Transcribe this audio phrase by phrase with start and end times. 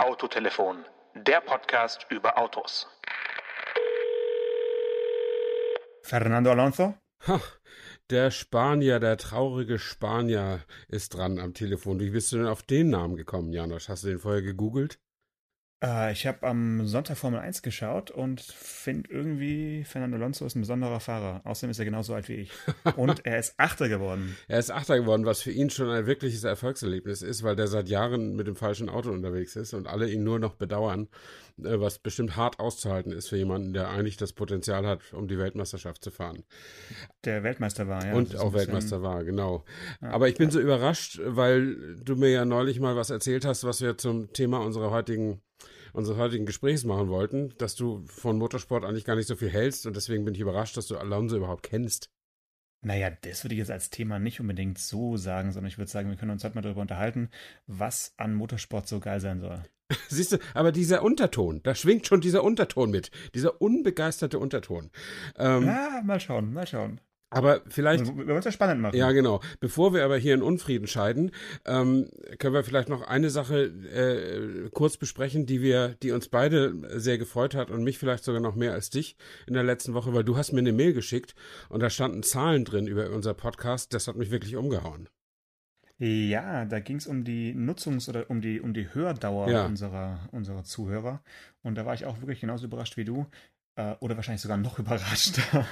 [0.00, 2.88] Autotelefon, der Podcast über Autos.
[6.02, 6.94] Fernando Alonso?
[7.26, 7.38] Ha,
[8.08, 12.00] der Spanier, der traurige Spanier ist dran am Telefon.
[12.00, 13.90] Wie bist du denn auf den Namen gekommen, Janosch?
[13.90, 14.98] Hast du den vorher gegoogelt?
[15.82, 20.60] Äh, ich habe am Sonntag Formel 1 geschaut und finde irgendwie, Fernando Alonso ist ein
[20.60, 21.40] besonderer Fahrer.
[21.44, 22.50] Außerdem ist er genauso alt wie ich.
[22.96, 24.36] Und er ist Achter geworden.
[24.48, 27.88] er ist Achter geworden, was für ihn schon ein wirkliches Erfolgserlebnis ist, weil der seit
[27.88, 31.08] Jahren mit dem falschen Auto unterwegs ist und alle ihn nur noch bedauern,
[31.64, 36.02] was bestimmt hart auszuhalten ist für jemanden, der eigentlich das Potenzial hat, um die Weltmeisterschaft
[36.02, 36.44] zu fahren.
[37.24, 38.14] Der Weltmeister war, ja.
[38.14, 39.64] Und auch Weltmeister war, genau.
[40.00, 40.52] Ja, Aber ich bin ja.
[40.52, 44.58] so überrascht, weil du mir ja neulich mal was erzählt hast, was wir zum Thema
[44.58, 45.42] unserer heutigen
[45.92, 49.86] unseres heutigen Gesprächs machen wollten, dass du von Motorsport eigentlich gar nicht so viel hältst
[49.86, 52.10] und deswegen bin ich überrascht, dass du Alonso überhaupt kennst.
[52.82, 56.08] Naja, das würde ich jetzt als Thema nicht unbedingt so sagen, sondern ich würde sagen,
[56.08, 57.28] wir können uns heute mal darüber unterhalten,
[57.66, 59.62] was an Motorsport so geil sein soll.
[60.08, 64.90] Siehst du, aber dieser Unterton, da schwingt schon dieser Unterton mit, dieser unbegeisterte Unterton.
[65.38, 67.00] Ähm, ja, mal schauen, mal schauen.
[67.32, 68.06] Aber vielleicht.
[68.06, 68.96] Wir wollen es ja spannend machen.
[68.96, 69.40] Ja, genau.
[69.60, 71.30] Bevor wir aber hier in Unfrieden scheiden,
[71.64, 76.74] ähm, können wir vielleicht noch eine Sache äh, kurz besprechen, die wir, die uns beide
[76.98, 79.16] sehr gefreut hat und mich vielleicht sogar noch mehr als dich
[79.46, 81.36] in der letzten Woche, weil du hast mir eine Mail geschickt
[81.68, 83.94] und da standen Zahlen drin über unser Podcast.
[83.94, 85.08] Das hat mich wirklich umgehauen.
[86.02, 89.66] Ja, da ging es um die Nutzungs- oder um die, um die Hördauer ja.
[89.66, 91.22] unserer, unserer Zuhörer.
[91.62, 93.26] Und da war ich auch wirklich genauso überrascht wie du
[94.00, 95.66] oder wahrscheinlich sogar noch überraschter,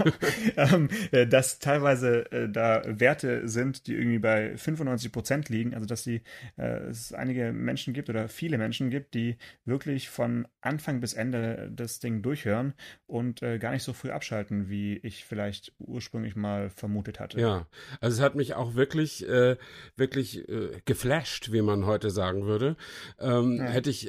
[0.56, 5.74] ähm, äh, dass teilweise äh, da Werte sind, die irgendwie bei 95 Prozent liegen.
[5.74, 6.22] Also dass die,
[6.56, 11.70] äh, es einige Menschen gibt oder viele Menschen gibt, die wirklich von Anfang bis Ende
[11.74, 12.74] das Ding durchhören
[13.06, 17.40] und äh, gar nicht so früh abschalten, wie ich vielleicht ursprünglich mal vermutet hatte.
[17.40, 17.66] Ja,
[18.00, 19.56] also es hat mich auch wirklich, äh,
[19.96, 20.44] wirklich
[20.84, 22.76] geflasht, wie man heute sagen würde.
[23.18, 23.64] Ähm, ja.
[23.64, 24.08] Hätte ich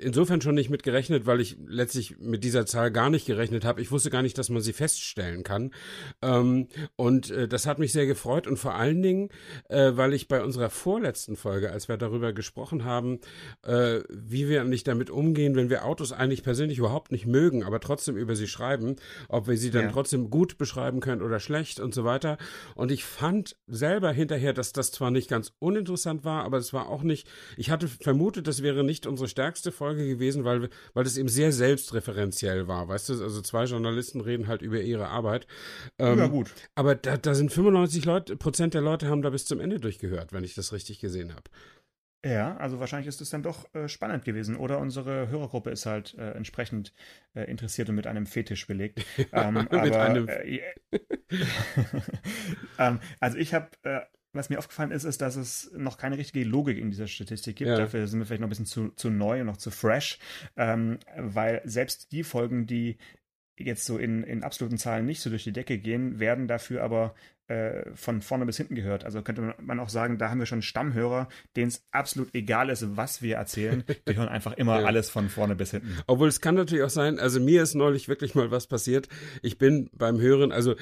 [0.00, 3.80] insofern schon nicht mit gerechnet, weil ich letztlich mit dieser Zahl gar nicht gerechnet habe.
[3.80, 5.72] Ich wusste gar nicht, dass man sie feststellen kann.
[6.22, 9.30] Ähm, und äh, das hat mich sehr gefreut und vor allen Dingen,
[9.68, 13.20] äh, weil ich bei unserer vorletzten Folge, als wir darüber gesprochen haben,
[13.64, 17.80] äh, wie wir nicht damit umgehen, wenn wir Autos eigentlich persönlich überhaupt nicht mögen, aber
[17.80, 18.96] trotzdem über sie schreiben,
[19.28, 19.90] ob wir sie dann ja.
[19.92, 22.38] trotzdem gut beschreiben können oder schlecht und so weiter.
[22.74, 26.88] Und ich fand selber hinterher, dass das zwar nicht ganz uninteressant war, aber es war
[26.88, 31.16] auch nicht, ich hatte vermutet, das wäre nicht unsere stärkste Folge gewesen, weil, weil das
[31.16, 33.22] eben sehr selbstreferenziell war, weißt du?
[33.22, 35.46] Also zwei Journalisten reden halt über ihre Arbeit.
[35.98, 36.52] Ähm, ja, gut.
[36.74, 40.32] Aber da, da sind 95 Leute, Prozent der Leute haben da bis zum Ende durchgehört,
[40.32, 41.44] wenn ich das richtig gesehen habe.
[42.26, 44.56] Ja, also wahrscheinlich ist es dann doch äh, spannend gewesen.
[44.56, 46.92] Oder unsere Hörergruppe ist halt äh, entsprechend
[47.34, 49.04] äh, interessiert und mit einem Fetisch belegt.
[49.32, 50.28] Ähm, mit aber, einem.
[50.28, 50.60] Äh,
[52.78, 54.00] ähm, also ich habe äh,
[54.32, 57.70] was mir aufgefallen ist, ist, dass es noch keine richtige Logik in dieser Statistik gibt.
[57.70, 57.76] Ja.
[57.76, 60.18] Dafür sind wir vielleicht noch ein bisschen zu, zu neu und noch zu fresh,
[60.56, 62.98] ähm, weil selbst die Folgen, die
[63.58, 67.14] jetzt so in, in absoluten Zahlen nicht so durch die Decke gehen, werden dafür aber
[67.48, 69.04] äh, von vorne bis hinten gehört.
[69.04, 72.96] Also könnte man auch sagen, da haben wir schon Stammhörer, denen es absolut egal ist,
[72.96, 73.84] was wir erzählen.
[74.06, 74.86] Die hören einfach immer ja.
[74.86, 75.96] alles von vorne bis hinten.
[76.06, 79.08] Obwohl es kann natürlich auch sein, also mir ist neulich wirklich mal was passiert.
[79.42, 80.76] Ich bin beim Hören, also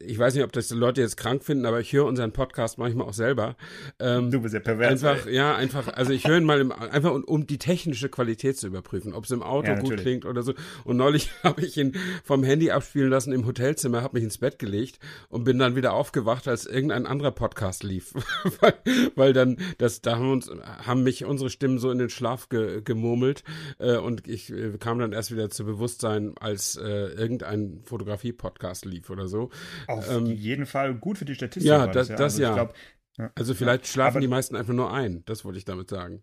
[0.00, 2.78] ich weiß nicht, ob das die Leute jetzt krank finden, aber ich höre unseren Podcast
[2.78, 3.56] manchmal auch selber.
[3.98, 5.04] Ähm, du bist ja pervers.
[5.04, 5.34] Einfach, ey.
[5.34, 8.66] ja, einfach, also ich höre ihn mal im, einfach um, um die technische Qualität zu
[8.66, 10.54] überprüfen, ob es im Auto ja, gut klingt oder so.
[10.84, 11.94] Und neulich habe ich ihn
[12.24, 14.98] vom Handy abspielen lassen im Hotelzimmer, habe mich ins Bett gelegt
[15.28, 18.14] und bin dann wieder aufgewacht, als irgendein anderer Podcast lief.
[18.60, 18.74] weil,
[19.14, 20.50] weil dann, das, da haben uns,
[20.84, 23.44] haben mich unsere Stimmen so in den Schlaf ge, gemurmelt
[23.78, 29.10] äh, und ich äh, kam dann erst wieder zu Bewusstsein, als äh, irgendein Fotografie-Podcast lief
[29.10, 29.50] oder so.
[29.86, 31.68] Auf ähm, jeden Fall gut für die Statistik.
[31.68, 32.54] Ja, das, das, das also ja.
[32.54, 32.74] Glaub,
[33.18, 33.30] ja.
[33.34, 35.22] Also vielleicht schlafen Aber, die meisten einfach nur ein.
[35.26, 36.22] Das wollte ich damit sagen.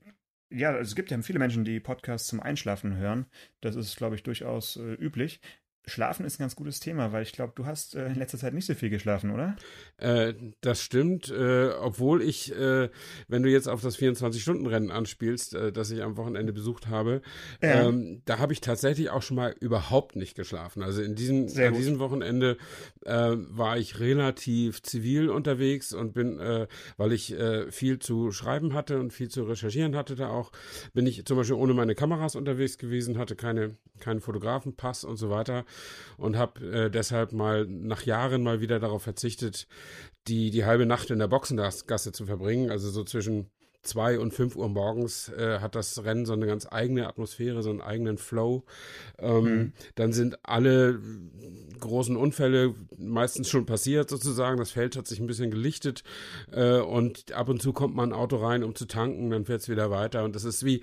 [0.51, 3.27] Ja, also es gibt ja viele Menschen, die Podcasts zum Einschlafen hören.
[3.61, 5.41] Das ist, glaube ich, durchaus äh, üblich.
[5.85, 8.53] Schlafen ist ein ganz gutes Thema, weil ich glaube, du hast äh, in letzter Zeit
[8.53, 9.55] nicht so viel geschlafen, oder?
[9.97, 12.89] Äh, das stimmt, äh, obwohl ich, äh,
[13.27, 17.21] wenn du jetzt auf das 24-Stunden-Rennen anspielst, äh, das ich am Wochenende besucht habe,
[17.61, 17.87] ja.
[17.87, 20.83] ähm, da habe ich tatsächlich auch schon mal überhaupt nicht geschlafen.
[20.83, 22.57] Also in diesem, an diesem Wochenende
[23.05, 26.39] äh, war ich relativ zivil unterwegs und bin,
[26.97, 27.35] weil ich
[27.69, 30.51] viel zu schreiben hatte und viel zu recherchieren hatte da auch,
[30.93, 35.29] bin ich zum Beispiel ohne meine Kameras unterwegs gewesen, hatte keine, keinen Fotografenpass und so
[35.29, 35.65] weiter
[36.17, 39.67] und habe äh, deshalb mal nach Jahren mal wieder darauf verzichtet,
[40.27, 42.69] die, die halbe Nacht in der Boxengasse zu verbringen.
[42.69, 43.49] Also so zwischen
[43.81, 47.69] zwei und fünf Uhr morgens äh, hat das Rennen so eine ganz eigene Atmosphäre, so
[47.69, 48.65] einen eigenen Flow.
[49.17, 49.73] Ähm, mhm.
[49.95, 50.99] Dann sind alle
[51.79, 54.57] großen Unfälle meistens schon passiert sozusagen.
[54.57, 56.03] Das Feld hat sich ein bisschen gelichtet
[56.51, 59.61] äh, und ab und zu kommt mal ein Auto rein, um zu tanken, dann fährt
[59.61, 60.23] es wieder weiter.
[60.23, 60.81] Und das ist wie,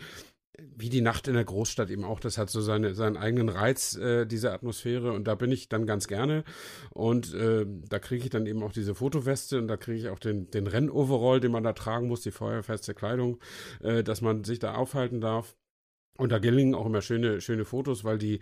[0.59, 2.21] wie die Nacht in der Großstadt eben auch.
[2.21, 5.13] Das hat so seine, seinen eigenen Reiz, äh, diese Atmosphäre.
[5.13, 6.45] Und da bin ich dann ganz gerne.
[6.91, 10.19] Und äh, da kriege ich dann eben auch diese Fotoweste und da kriege ich auch
[10.19, 13.39] den, den Rennoverall, den man da tragen muss, die feuerfeste Kleidung,
[13.83, 15.57] äh, dass man sich da aufhalten darf.
[16.17, 18.41] Und da gelingen auch immer schöne, schöne Fotos, weil die,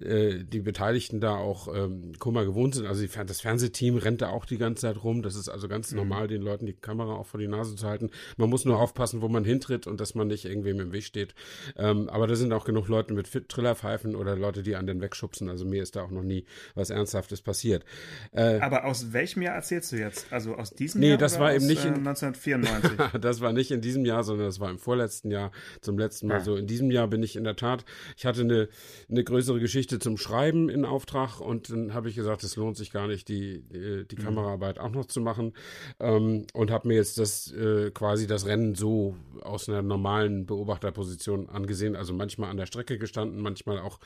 [0.00, 2.86] äh, die Beteiligten da auch ähm, Kummer gewohnt sind.
[2.86, 5.22] Also die, das Fernsehteam rennt da auch die ganze Zeit rum.
[5.22, 5.98] Das ist also ganz mhm.
[5.98, 8.10] normal, den Leuten die Kamera auch vor die Nase zu halten.
[8.36, 11.34] Man muss nur aufpassen, wo man hintritt und dass man nicht irgendwem im Weg steht.
[11.76, 15.48] Ähm, aber da sind auch genug Leute mit Trillerpfeifen oder Leute, die an den wegschubsen.
[15.48, 16.44] Also mir ist da auch noch nie
[16.74, 17.84] was Ernsthaftes passiert.
[18.32, 20.32] Äh, aber aus welchem Jahr erzählst du jetzt?
[20.32, 21.16] Also aus diesem nee, Jahr?
[21.16, 23.20] Nee, das war eben nicht in äh, 1994.
[23.20, 25.50] das war nicht in diesem Jahr, sondern das war im vorletzten Jahr.
[25.80, 26.40] Zum letzten Mal ja.
[26.40, 26.56] so.
[26.56, 28.68] In diesem Jahr bin ich in der Tat, ich hatte eine,
[29.08, 32.90] eine größere Geschichte zum Schreiben in Auftrag und dann habe ich gesagt, es lohnt sich
[32.90, 34.22] gar nicht, die, die, die mhm.
[34.22, 35.54] Kameraarbeit auch noch zu machen
[35.98, 41.48] ähm, und habe mir jetzt das äh, quasi das Rennen so aus einer normalen Beobachterposition
[41.48, 43.98] angesehen, also manchmal an der Strecke gestanden, manchmal auch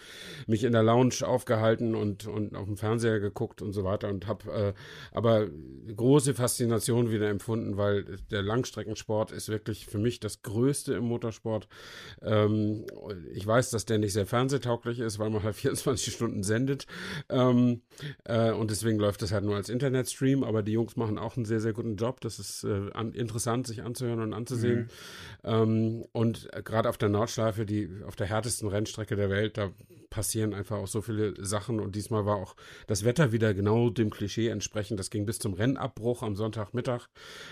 [0.46, 4.28] mich in der Lounge aufgehalten und, und auf dem Fernseher geguckt und so weiter und
[4.28, 4.72] habe äh,
[5.10, 5.48] aber
[5.96, 11.66] große Faszination wieder empfunden, weil der Langstreckensport ist wirklich für mich das Größte im Motorsport.
[12.22, 12.84] Ähm,
[13.32, 16.86] ich weiß, dass der nicht sehr fernsehtauglich ist, weil man halt 24 Stunden sendet.
[17.28, 17.82] Ähm,
[18.24, 20.44] äh, und deswegen läuft das halt nur als Internetstream.
[20.44, 22.20] Aber die Jungs machen auch einen sehr, sehr guten Job.
[22.20, 24.90] Das ist äh, an, interessant, sich anzuhören und anzusehen.
[25.42, 25.50] Mhm.
[25.50, 29.70] Ähm, und gerade auf der Nordschleife, die auf der härtesten Rennstrecke der Welt, da
[30.10, 31.80] passieren einfach auch so viele Sachen.
[31.80, 32.56] Und diesmal war auch
[32.86, 34.98] das Wetter wieder genau dem Klischee entsprechend.
[34.98, 37.06] Das ging bis zum Rennabbruch am Sonntagmittag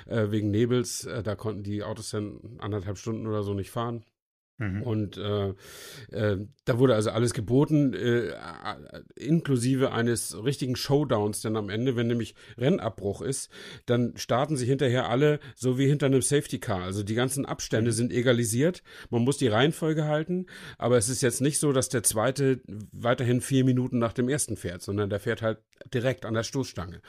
[0.06, 1.04] äh, wegen Nebels.
[1.04, 4.04] Äh, da konnten die Autos dann anderthalb Stunden oder so nicht fahren.
[4.58, 4.82] Mhm.
[4.82, 5.54] Und äh,
[6.10, 8.32] äh, da wurde also alles geboten, äh,
[9.16, 13.50] inklusive eines richtigen Showdowns denn am Ende, wenn nämlich Rennabbruch ist,
[13.86, 16.82] dann starten sich hinterher alle so wie hinter einem Safety Car.
[16.82, 17.94] Also die ganzen Abstände mhm.
[17.94, 18.82] sind egalisiert.
[19.10, 20.46] Man muss die Reihenfolge halten,
[20.76, 22.60] aber es ist jetzt nicht so, dass der zweite
[22.92, 25.58] weiterhin vier Minuten nach dem ersten fährt, sondern der fährt halt
[25.92, 27.00] direkt an der Stoßstange.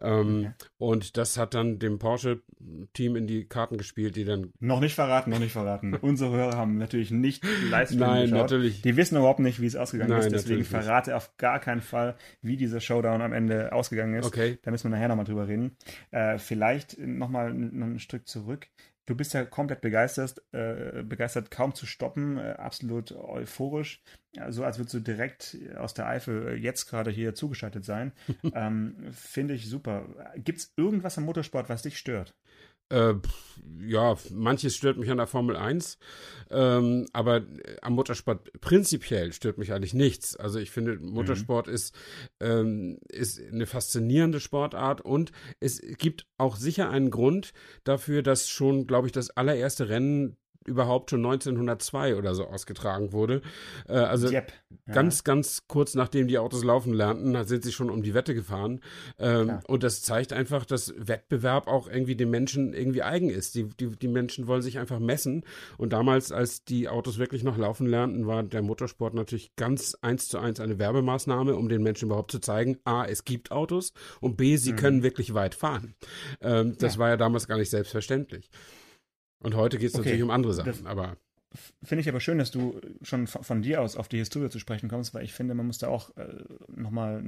[0.00, 0.52] Ähm, okay.
[0.78, 4.52] Und das hat dann dem Porsche-Team in die Karten gespielt, die dann.
[4.60, 5.94] Noch nicht verraten, noch nicht verraten.
[6.00, 8.38] Unsere Hörer haben natürlich nicht Livestream Nein, geschaut.
[8.38, 8.82] natürlich.
[8.82, 10.32] Die wissen überhaupt nicht, wie es ausgegangen Nein, ist.
[10.32, 11.16] Deswegen verrate nicht.
[11.16, 14.26] auf gar keinen Fall, wie dieser Showdown am Ende ausgegangen ist.
[14.26, 14.58] Okay.
[14.62, 15.76] Da müssen wir nachher nochmal drüber reden.
[16.10, 18.68] Äh, vielleicht nochmal ein Stück zurück.
[19.06, 24.02] Du bist ja komplett begeistert, äh, begeistert, kaum zu stoppen, äh, absolut euphorisch,
[24.34, 28.12] so also als würdest du direkt aus der Eifel jetzt gerade hier zugeschaltet sein.
[28.54, 30.32] ähm, Finde ich super.
[30.36, 32.34] Gibt es irgendwas am Motorsport, was dich stört?
[32.90, 33.14] Äh,
[33.80, 35.98] ja, manches stört mich an der Formel 1,
[36.50, 37.42] ähm, aber
[37.82, 40.36] am Motorsport prinzipiell stört mich eigentlich nichts.
[40.36, 41.72] Also ich finde, Motorsport mhm.
[41.74, 41.94] ist,
[42.40, 47.52] ähm, ist eine faszinierende Sportart und es gibt auch sicher einen Grund
[47.84, 53.42] dafür, dass schon, glaube ich, das allererste Rennen überhaupt schon 1902 oder so ausgetragen wurde.
[53.88, 54.52] Äh, also yep.
[54.86, 54.94] ja.
[54.94, 58.80] ganz, ganz kurz nachdem die Autos laufen lernten, sind sie schon um die Wette gefahren.
[59.18, 63.54] Ähm, und das zeigt einfach, dass Wettbewerb auch irgendwie den Menschen irgendwie eigen ist.
[63.54, 65.44] Die, die, die Menschen wollen sich einfach messen.
[65.76, 70.28] Und damals, als die Autos wirklich noch laufen lernten, war der Motorsport natürlich ganz eins
[70.28, 74.36] zu eins eine Werbemaßnahme, um den Menschen überhaupt zu zeigen, a, es gibt Autos und
[74.36, 74.76] b, sie mhm.
[74.76, 75.94] können wirklich weit fahren.
[76.40, 76.98] Ähm, das ja.
[76.98, 78.50] war ja damals gar nicht selbstverständlich.
[79.44, 80.04] Und heute geht es okay.
[80.04, 81.18] natürlich um andere Sachen, das, aber.
[81.84, 84.88] Finde ich aber schön, dass du schon von, dir aus auf die Historie zu sprechen
[84.88, 86.26] kommst, weil ich finde, man muss da auch äh,
[86.74, 87.22] nochmal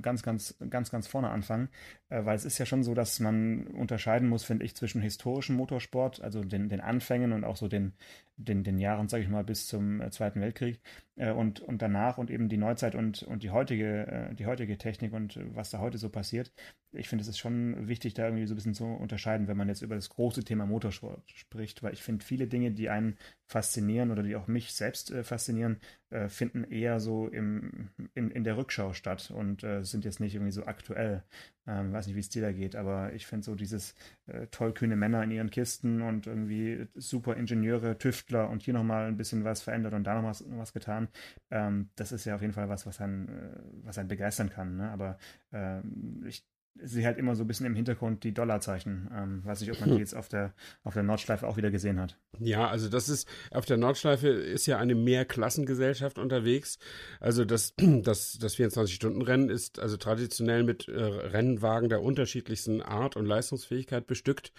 [0.00, 1.68] ganz, ganz, ganz, ganz vorne anfangen,
[2.08, 5.56] äh, weil es ist ja schon so, dass man unterscheiden muss, finde ich, zwischen historischem
[5.56, 7.92] Motorsport, also den, den Anfängen und auch so den,
[8.36, 10.80] den, den Jahren, sage ich mal, bis zum äh, Zweiten Weltkrieg
[11.16, 14.76] äh, und, und danach und eben die Neuzeit und, und die heutige, äh, die heutige
[14.78, 16.52] Technik und was da heute so passiert.
[16.92, 19.68] Ich finde, es ist schon wichtig, da irgendwie so ein bisschen zu unterscheiden, wenn man
[19.68, 23.16] jetzt über das große Thema Motorsport spricht, weil ich finde, viele Dinge, die einen
[23.46, 25.78] faszinieren oder die auch mich selbst äh, faszinieren,
[26.10, 30.34] äh, finden eher so im, in, in der Rückschau statt und äh, sind jetzt nicht
[30.34, 31.22] irgendwie so aktuell.
[31.68, 33.94] Ähm, weiß nicht, wie es dir da geht, aber ich finde so dieses
[34.26, 39.16] äh, tollkühne Männer in ihren Kisten und irgendwie super Ingenieure, Tüftler und hier nochmal ein
[39.16, 41.08] bisschen was verändert und da noch was, noch was getan.
[41.50, 44.76] Ähm, das ist ja auf jeden Fall was, was einen, äh, was einen begeistern kann.
[44.76, 44.90] Ne?
[44.90, 45.18] Aber
[45.52, 46.44] ähm, ich
[46.82, 49.10] sehe halt immer so ein bisschen im Hintergrund die Dollarzeichen.
[49.14, 50.54] Ähm, weiß nicht, ob man die jetzt auf der,
[50.84, 52.16] auf der Nordschleife auch wieder gesehen hat.
[52.38, 56.78] Ja, also das ist, auf der Nordschleife ist ja eine Mehrklassengesellschaft unterwegs.
[57.20, 63.26] Also das, das, das 24-Stunden-Rennen ist also traditionell mit äh, Rennwagen der unterschiedlichsten Art und
[63.26, 64.52] Leistungsfähigkeit bestückt.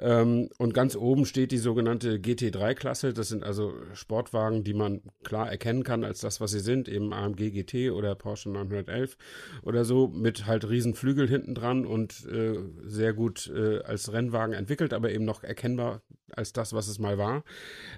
[0.00, 3.12] Ähm, und ganz oben steht die sogenannte GT3-Klasse.
[3.12, 7.12] Das sind also Sportwagen, die man klar erkennen kann als das, was sie sind, eben
[7.12, 9.16] AMG GT oder Porsche 911
[9.62, 14.54] oder so, mit halt riesen Flügel hinten dran und äh, sehr gut äh, als Rennwagen
[14.54, 16.02] entwickelt, aber eben noch erkennbar
[16.32, 17.44] als das, was es mal war.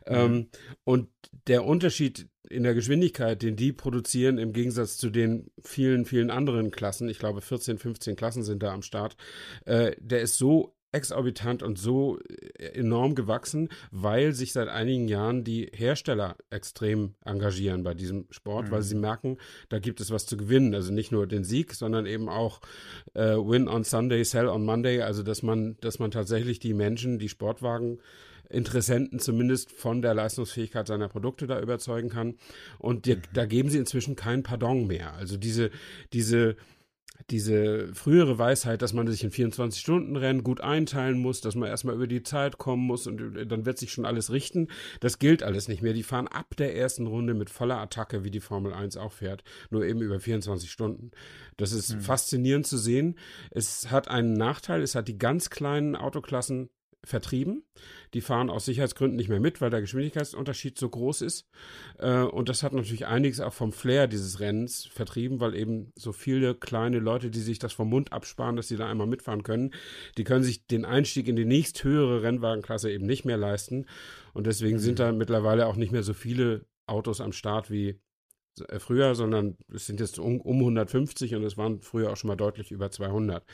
[0.09, 0.15] Mhm.
[0.15, 0.49] Ähm,
[0.85, 1.09] und
[1.47, 6.71] der Unterschied in der Geschwindigkeit, den die produzieren, im Gegensatz zu den vielen, vielen anderen
[6.71, 9.17] Klassen, ich glaube 14, 15 Klassen sind da am Start,
[9.65, 12.19] äh, der ist so exorbitant und so
[12.59, 18.67] äh, enorm gewachsen, weil sich seit einigen Jahren die Hersteller extrem engagieren bei diesem Sport,
[18.67, 18.71] mhm.
[18.71, 20.75] weil sie merken, da gibt es was zu gewinnen.
[20.75, 22.61] Also nicht nur den Sieg, sondern eben auch
[23.15, 25.01] äh, Win on Sunday, Sell on Monday.
[25.03, 27.99] Also dass man, dass man tatsächlich die Menschen, die Sportwagen
[28.51, 32.35] Interessenten zumindest von der Leistungsfähigkeit seiner Produkte da überzeugen kann.
[32.79, 33.23] Und die, mhm.
[33.33, 35.15] da geben sie inzwischen kein Pardon mehr.
[35.15, 35.71] Also diese,
[36.13, 36.57] diese
[37.31, 42.07] diese frühere Weisheit, dass man sich in 24-Stunden-Rennen gut einteilen muss, dass man erstmal über
[42.07, 44.69] die Zeit kommen muss und dann wird sich schon alles richten,
[45.01, 45.93] das gilt alles nicht mehr.
[45.93, 49.45] Die fahren ab der ersten Runde mit voller Attacke, wie die Formel 1 auch fährt,
[49.71, 51.11] nur eben über 24 Stunden.
[51.57, 52.01] Das ist hm.
[52.01, 53.17] faszinierend zu sehen.
[53.51, 56.71] Es hat einen Nachteil, es hat die ganz kleinen Autoklassen
[57.05, 57.65] vertrieben.
[58.15, 61.49] Die fahren aus Sicherheitsgründen nicht mehr mit, weil der Geschwindigkeitsunterschied so groß ist.
[61.99, 66.13] Äh, und das hat natürlich einiges auch vom Flair dieses Rennens vertrieben, weil eben so
[66.13, 69.73] viele kleine Leute, die sich das vom Mund absparen, dass sie da einmal mitfahren können,
[70.17, 73.87] die können sich den Einstieg in die nächsthöhere Rennwagenklasse eben nicht mehr leisten.
[74.33, 78.01] Und deswegen sind da mittlerweile auch nicht mehr so viele Autos am Start wie
[78.79, 82.37] früher, sondern es sind jetzt um, um 150 und es waren früher auch schon mal
[82.37, 83.45] deutlich über 200.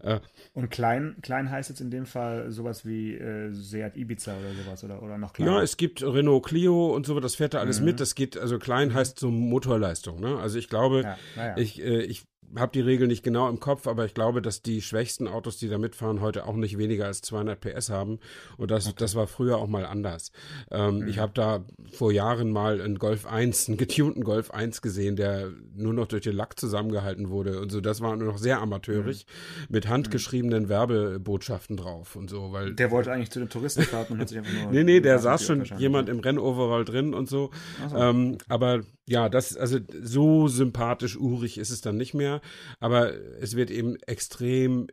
[0.00, 0.20] Äh,
[0.52, 4.84] und klein, klein heißt jetzt in dem Fall sowas wie äh, Seat Ibiza oder sowas
[4.84, 5.52] oder, oder noch kleiner?
[5.52, 7.86] Ja, es gibt Renault Clio und so, das fährt da alles mhm.
[7.86, 8.00] mit.
[8.00, 10.20] Das geht, also klein heißt so Motorleistung.
[10.20, 10.38] Ne?
[10.38, 11.56] Also ich glaube, ja, ja.
[11.56, 12.24] ich, äh, ich
[12.56, 15.68] habe die Regel nicht genau im Kopf, aber ich glaube, dass die schwächsten Autos, die
[15.68, 18.18] da mitfahren, heute auch nicht weniger als 200 PS haben.
[18.58, 18.96] Und das, okay.
[18.98, 20.32] das war früher auch mal anders.
[20.70, 21.08] Ähm, mhm.
[21.08, 25.50] Ich habe da vor Jahren mal einen Golf 1, einen getunten Golf 1 gesehen, der
[25.74, 27.80] nur noch durch den Lack zusammengehalten wurde und so.
[27.80, 29.66] Das war nur noch sehr amateurisch mhm.
[29.70, 32.52] mit handgeschriebenen Werbebotschaften drauf und so.
[32.52, 34.62] Weil der wollte eigentlich zu den Touristenfahrten und hat sich einfach nur.
[34.72, 37.50] nee, nee, der saß schon jemand im Rennoverall drin und so.
[37.88, 37.96] so.
[37.96, 42.31] Ähm, aber ja, das, also so sympathisch, urig ist es dann nicht mehr,
[42.80, 44.88] aber es wird eben extrem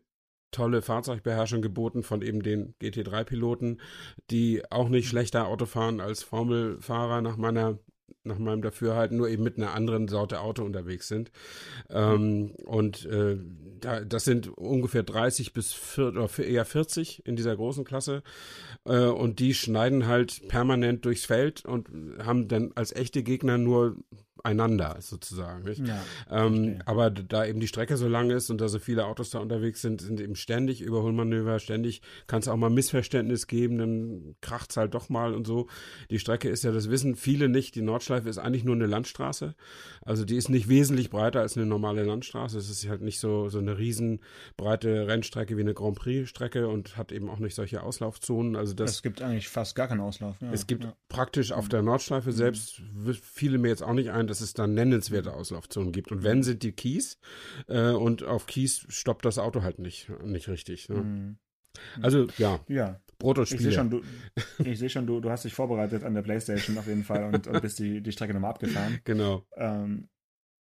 [0.51, 3.79] tolle Fahrzeugbeherrschung geboten von eben den GT3-Piloten,
[4.31, 7.77] die auch nicht schlechter Auto fahren als Formelfahrer nach meiner
[8.23, 11.31] nach meinem Dafürhalten, nur eben mit einer anderen Sorte Auto unterwegs sind.
[11.89, 13.37] Ähm, und äh,
[13.79, 18.23] da, das sind ungefähr 30 bis 4, oder eher 40 in dieser großen Klasse.
[18.85, 21.89] Äh, und die schneiden halt permanent durchs Feld und
[22.23, 23.95] haben dann als echte Gegner nur
[24.43, 25.65] einander sozusagen.
[25.85, 29.31] Ja, ähm, aber da eben die Strecke so lang ist und da so viele Autos
[29.31, 34.35] da unterwegs sind, sind eben ständig Überholmanöver, ständig kann es auch mal Missverständnis geben, dann
[34.41, 35.67] kracht es halt doch mal und so.
[36.09, 39.55] Die Strecke ist ja, das wissen viele nicht, die Nordschleife ist eigentlich nur eine Landstraße.
[40.03, 42.57] Also die ist nicht wesentlich breiter als eine normale Landstraße.
[42.57, 47.11] Es ist halt nicht so, so eine riesenbreite Rennstrecke wie eine Grand Prix-Strecke und hat
[47.11, 48.55] eben auch nicht solche Auslaufzonen.
[48.55, 50.35] Also das, es gibt eigentlich fast gar keinen Auslauf.
[50.41, 50.93] Ja, es gibt ja.
[51.07, 52.81] praktisch auf der Nordschleife selbst,
[53.21, 56.11] fiele mir jetzt auch nicht ein, dass es dann nennenswerte Auslaufzonen gibt.
[56.11, 57.19] Und wenn, sind die Kies.
[57.67, 60.89] Äh, und auf Kies stoppt das Auto halt nicht, nicht richtig.
[60.89, 60.97] Ne?
[60.97, 61.37] Mhm.
[62.01, 62.59] Also, ja.
[62.67, 62.99] Ja.
[63.19, 63.59] Brot und Spiele.
[63.59, 64.01] Ich sehe schon, du,
[64.63, 67.47] ich seh schon du, du hast dich vorbereitet an der Playstation auf jeden Fall und,
[67.47, 68.99] und bist die, die Strecke nochmal abgefahren.
[69.03, 69.45] Genau.
[69.55, 70.09] Ähm,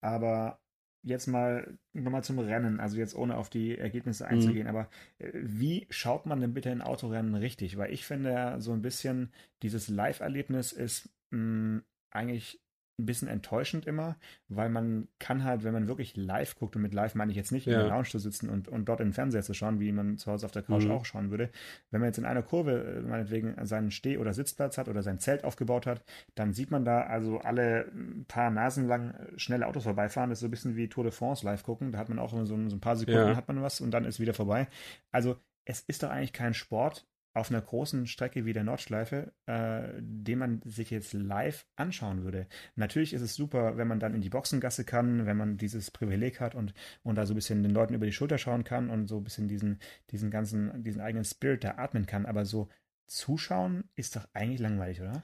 [0.01, 0.61] aber
[1.03, 4.71] jetzt mal nochmal zum Rennen, also jetzt ohne auf die Ergebnisse einzugehen, mhm.
[4.71, 7.77] aber äh, wie schaut man denn bitte ein Autorennen richtig?
[7.77, 9.33] Weil ich finde so ein bisschen,
[9.63, 12.64] dieses Live-Erlebnis ist mh, eigentlich
[12.99, 14.17] ein bisschen enttäuschend immer,
[14.49, 17.51] weil man kann halt, wenn man wirklich live guckt, und mit live meine ich jetzt
[17.51, 17.75] nicht ja.
[17.75, 20.17] in der Lounge zu sitzen und, und dort in den Fernseher zu schauen, wie man
[20.17, 20.93] zu Hause auf der Couch mhm.
[20.93, 21.51] auch schauen würde.
[21.91, 25.19] Wenn man jetzt in einer Kurve äh, meinetwegen seinen Steh- oder Sitzplatz hat oder sein
[25.19, 27.91] Zelt aufgebaut hat, dann sieht man da also alle
[28.29, 30.31] paar Nasen lang äh, schnelle Autos vorbeifahren.
[30.31, 31.93] Das ist so ein bisschen wie Tour de France live gucken.
[31.93, 33.37] Da hat man auch so, so ein paar Sekunden ja.
[33.37, 34.69] hat man was und dann ist wieder vorbei.
[35.11, 39.93] Also es ist doch eigentlich kein Sport, auf einer großen Strecke wie der Nordschleife, äh,
[40.01, 42.47] den man sich jetzt live anschauen würde.
[42.77, 46.41] Natürlich ist es super, wenn man dann in die Boxengasse kann, wenn man dieses Privileg
[46.41, 49.09] hat und, und da so ein bisschen den Leuten über die Schulter schauen kann und
[49.09, 52.25] so ein bisschen diesen, diesen ganzen, diesen eigenen Spirit da atmen kann.
[52.25, 52.69] Aber so
[53.07, 55.23] zuschauen ist doch eigentlich langweilig, oder?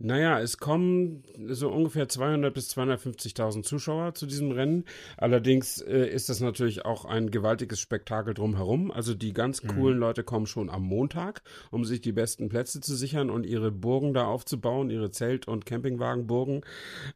[0.00, 4.84] Naja, es kommen so ungefähr 200 bis 250.000 Zuschauer zu diesem Rennen.
[5.16, 8.92] Allerdings äh, ist das natürlich auch ein gewaltiges Spektakel drumherum.
[8.92, 9.68] Also die ganz mhm.
[9.68, 10.00] coolen mhm.
[10.00, 14.14] Leute kommen schon am Montag, um sich die besten Plätze zu sichern und ihre Burgen
[14.14, 16.60] da aufzubauen, ihre Zelt- und Campingwagenburgen.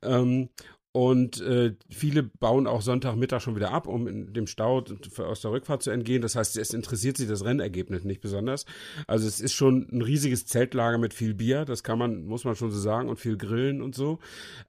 [0.03, 0.49] Ähm,
[0.93, 4.85] und äh, viele bauen auch Sonntagmittag schon wieder ab, um in dem Stau
[5.19, 6.21] aus der Rückfahrt zu entgehen.
[6.21, 8.67] Das heißt, es interessiert sie das Rennergebnis nicht besonders.
[9.07, 12.57] Also es ist schon ein riesiges Zeltlager mit viel Bier, das kann man, muss man
[12.57, 14.19] schon so sagen, und viel Grillen und so.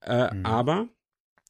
[0.01, 0.45] Äh, mhm.
[0.45, 0.87] Aber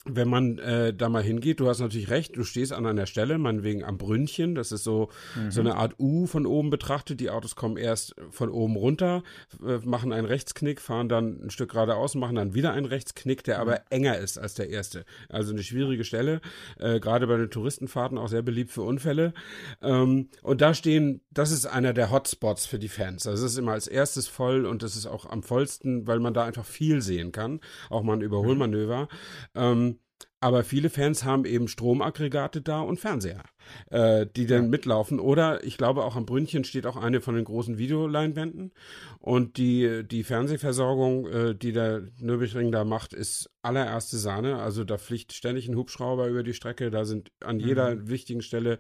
[0.06, 3.38] wenn man äh, da mal hingeht, du hast natürlich recht, du stehst an einer Stelle,
[3.38, 5.52] meinetwegen am Brünnchen, das ist so, mhm.
[5.52, 7.22] so eine Art U von oben betrachtet.
[7.22, 9.24] Die Autos kommen erst von oben runter,
[9.66, 13.56] äh, machen einen Rechtsknick, fahren dann ein Stück geradeaus, machen dann wieder einen Rechtsknick, der
[13.56, 13.62] mhm.
[13.62, 15.06] aber enger ist als der erste.
[15.30, 16.42] Also eine schwierige Stelle,
[16.80, 19.34] äh, gerade bei den Touristenfahrten auch sehr beliebt für Unfälle.
[19.82, 23.26] Ähm, und da stehen, das ist einer der Hotspots für die Fans.
[23.26, 26.34] Also es ist immer als erstes voll und das ist auch am vollsten, weil man
[26.34, 29.08] da einfach viel sehen kann, auch mal ein Überholmanöver.
[29.54, 29.62] Mhm.
[29.62, 29.93] Ähm,
[30.40, 33.44] aber viele Fans haben eben Stromaggregate da und Fernseher,
[33.90, 34.70] äh, die dann ja.
[34.70, 35.20] mitlaufen.
[35.20, 38.74] Oder ich glaube, auch am Brünnchen steht auch eine von den großen Videoleinwänden.
[39.20, 44.58] Und die, die Fernsehversorgung, äh, die der Nürburgring da macht, ist allererste Sahne.
[44.58, 46.92] Also da fliegt ständig ein Hubschrauber über die Strecke.
[46.92, 48.10] Da sind an jeder mhm.
[48.10, 48.80] wichtigen Stelle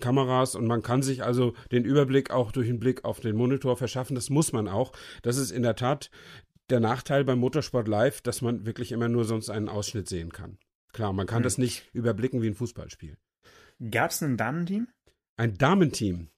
[0.00, 3.76] Kameras und man kann sich also den Überblick auch durch einen Blick auf den Monitor
[3.76, 4.14] verschaffen.
[4.14, 4.92] Das muss man auch.
[5.22, 6.10] Das ist in der Tat
[6.70, 10.58] der Nachteil beim Motorsport Live, dass man wirklich immer nur sonst einen Ausschnitt sehen kann.
[10.92, 11.44] Klar, man kann hm.
[11.44, 13.16] das nicht überblicken wie ein Fußballspiel.
[13.90, 14.88] Gab es ein Damenteam?
[15.36, 16.28] Ein Damenteam?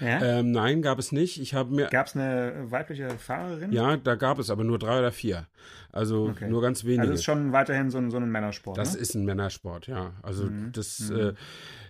[0.00, 0.22] Ja?
[0.22, 1.40] Ähm, nein, gab es nicht.
[1.40, 1.86] Ich habe mir.
[1.86, 3.72] Gab es eine weibliche Fahrerin?
[3.72, 5.48] Ja, da gab es aber nur drei oder vier.
[5.90, 6.48] Also okay.
[6.48, 7.02] nur ganz wenige.
[7.02, 8.76] Also ist schon weiterhin so ein, so ein Männersport.
[8.76, 9.00] Das ne?
[9.00, 10.14] ist ein Männersport, ja.
[10.22, 10.72] Also mhm.
[10.72, 11.34] das, mhm.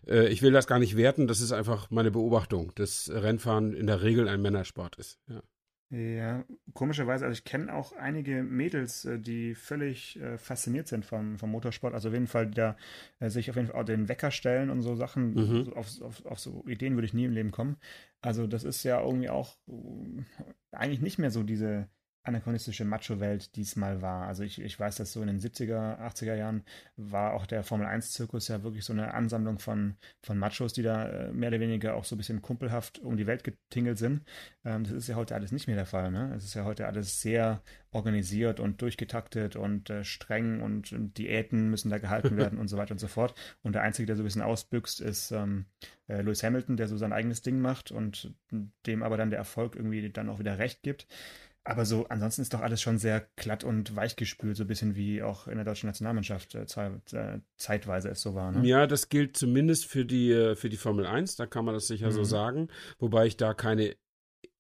[0.07, 1.26] Äh, äh, ich will das gar nicht werten.
[1.26, 5.19] Das ist einfach meine Beobachtung, dass Rennfahren in der Regel ein Männersport ist.
[5.28, 5.43] Ja.
[5.90, 11.38] Ja, komischerweise, also ich kenne auch einige Mädels, äh, die völlig äh, fasziniert sind vom,
[11.38, 11.95] vom Motorsport.
[11.95, 12.76] Also auf jeden Fall, die da
[13.21, 15.33] äh, sich auf jeden Fall auch den Wecker stellen und so Sachen.
[15.33, 15.64] Mhm.
[15.64, 17.78] So, auf, auf, auf so Ideen würde ich nie im Leben kommen.
[18.21, 20.23] Also das ist ja irgendwie auch äh,
[20.73, 21.88] eigentlich nicht mehr so diese
[22.22, 24.26] anachronistische Macho-Welt diesmal war.
[24.26, 26.62] Also ich, ich weiß, dass so in den 70er, 80er Jahren
[26.96, 31.32] war auch der Formel-1-Zirkus ja wirklich so eine Ansammlung von, von Machos, die da äh,
[31.32, 34.25] mehr oder weniger auch so ein bisschen kumpelhaft um die Welt getingelt sind.
[34.64, 36.10] Ähm, das ist ja heute alles nicht mehr der Fall.
[36.10, 36.34] Ne?
[36.37, 41.70] Es ist ja heute alles sehr organisiert und durchgetaktet und äh, streng und, und, Diäten
[41.70, 43.34] müssen da gehalten werden und so weiter und so fort.
[43.62, 45.64] Und der Einzige, der so ein bisschen ausbüchst, ist ähm,
[46.08, 48.34] äh, Lewis Hamilton, der so sein eigenes Ding macht und
[48.87, 51.06] dem aber dann der Erfolg irgendwie dann auch wieder recht gibt.
[51.68, 55.23] Aber so, ansonsten ist doch alles schon sehr glatt und weichgespült, so ein bisschen wie
[55.23, 58.52] auch in der deutschen Nationalmannschaft äh, äh, zeitweise es so war.
[58.52, 58.66] Ne?
[58.66, 61.86] Ja, das gilt zumindest für die, äh, für die Formel 1, da kann man das
[61.86, 62.12] sicher mhm.
[62.12, 62.69] so sagen.
[62.99, 63.97] Wobei ich da keine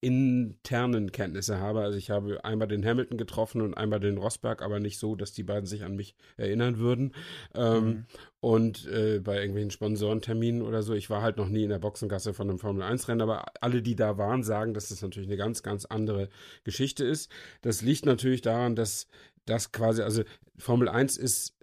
[0.00, 1.80] internen Kenntnisse habe.
[1.80, 5.32] Also ich habe einmal den Hamilton getroffen und einmal den Rosberg, aber nicht so, dass
[5.32, 7.14] die beiden sich an mich erinnern würden.
[7.54, 8.06] Ähm, mhm.
[8.40, 12.32] Und äh, bei irgendwelchen Sponsorenterminen oder so, ich war halt noch nie in der Boxengasse
[12.32, 15.84] von einem Formel-1-Rennen, aber alle, die da waren, sagen, dass das natürlich eine ganz, ganz
[15.84, 16.28] andere
[16.62, 17.30] Geschichte ist.
[17.62, 19.08] Das liegt natürlich daran, dass
[19.46, 20.22] das quasi, also
[20.56, 21.57] Formel 1 ist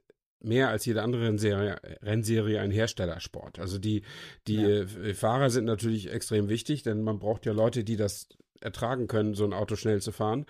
[0.45, 3.59] mehr als jede andere Rennserie, Rennserie ein Herstellersport.
[3.59, 4.03] Also die,
[4.47, 5.13] die ja.
[5.13, 8.29] Fahrer sind natürlich extrem wichtig, denn man braucht ja Leute, die das
[8.61, 10.45] ertragen können, so ein Auto schnell zu fahren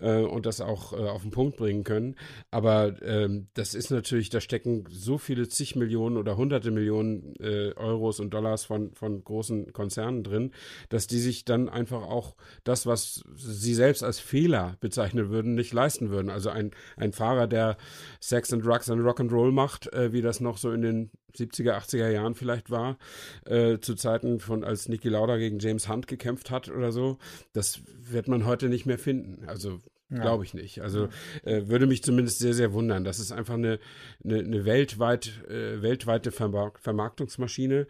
[0.00, 2.16] äh, und das auch äh, auf den Punkt bringen können.
[2.50, 7.72] Aber ähm, das ist natürlich, da stecken so viele zig Millionen oder hunderte Millionen äh,
[7.76, 10.52] Euros und Dollars von, von großen Konzernen drin,
[10.88, 15.72] dass die sich dann einfach auch das, was sie selbst als Fehler bezeichnen würden, nicht
[15.72, 16.30] leisten würden.
[16.30, 17.76] Also ein, ein Fahrer, der
[18.20, 22.08] Sex and Drugs and Rock'n'Roll macht, äh, wie das noch so in den 70er, 80er
[22.10, 22.98] Jahren vielleicht war,
[23.44, 27.18] äh, zu Zeiten von, als Niki Lauda gegen James Hunt gekämpft hat oder so,
[27.52, 29.44] das wird man heute nicht mehr finden.
[29.46, 30.22] Also ja.
[30.22, 30.80] Glaube ich nicht.
[30.80, 31.08] Also
[31.44, 33.04] äh, würde mich zumindest sehr, sehr wundern.
[33.04, 33.78] Das ist einfach eine,
[34.24, 37.86] eine, eine weltweit, äh, weltweite Vermark Vermarktungsmaschine,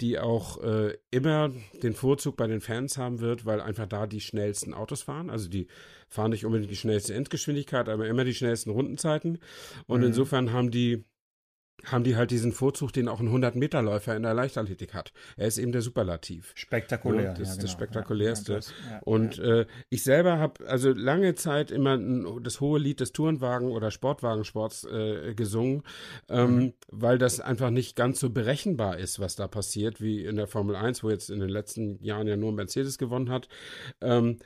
[0.00, 1.50] die auch äh, immer
[1.82, 5.28] den Vorzug bei den Fans haben wird, weil einfach da die schnellsten Autos fahren.
[5.28, 5.66] Also die
[6.08, 9.38] fahren nicht unbedingt die schnellste Endgeschwindigkeit, aber immer die schnellsten Rundenzeiten.
[9.86, 10.06] Und mhm.
[10.06, 11.04] insofern haben die
[11.84, 15.12] haben die halt diesen Vorzug, den auch ein 100-Meter-Läufer in der Leichtathletik hat.
[15.36, 16.52] Er ist eben der Superlativ.
[16.54, 17.22] Spektakulär.
[17.22, 17.62] Ja, das ist ja, genau.
[17.62, 18.52] das Spektakulärste.
[18.52, 21.98] Ja, das, ja, und äh, ich selber habe also lange Zeit immer
[22.40, 25.82] das hohe Lied des Tourenwagen- oder Sportwagensports äh, gesungen,
[26.28, 26.72] ähm, mhm.
[26.88, 30.76] weil das einfach nicht ganz so berechenbar ist, was da passiert, wie in der Formel
[30.76, 33.48] 1, wo jetzt in den letzten Jahren ja nur Mercedes gewonnen hat.
[34.00, 34.38] Ähm,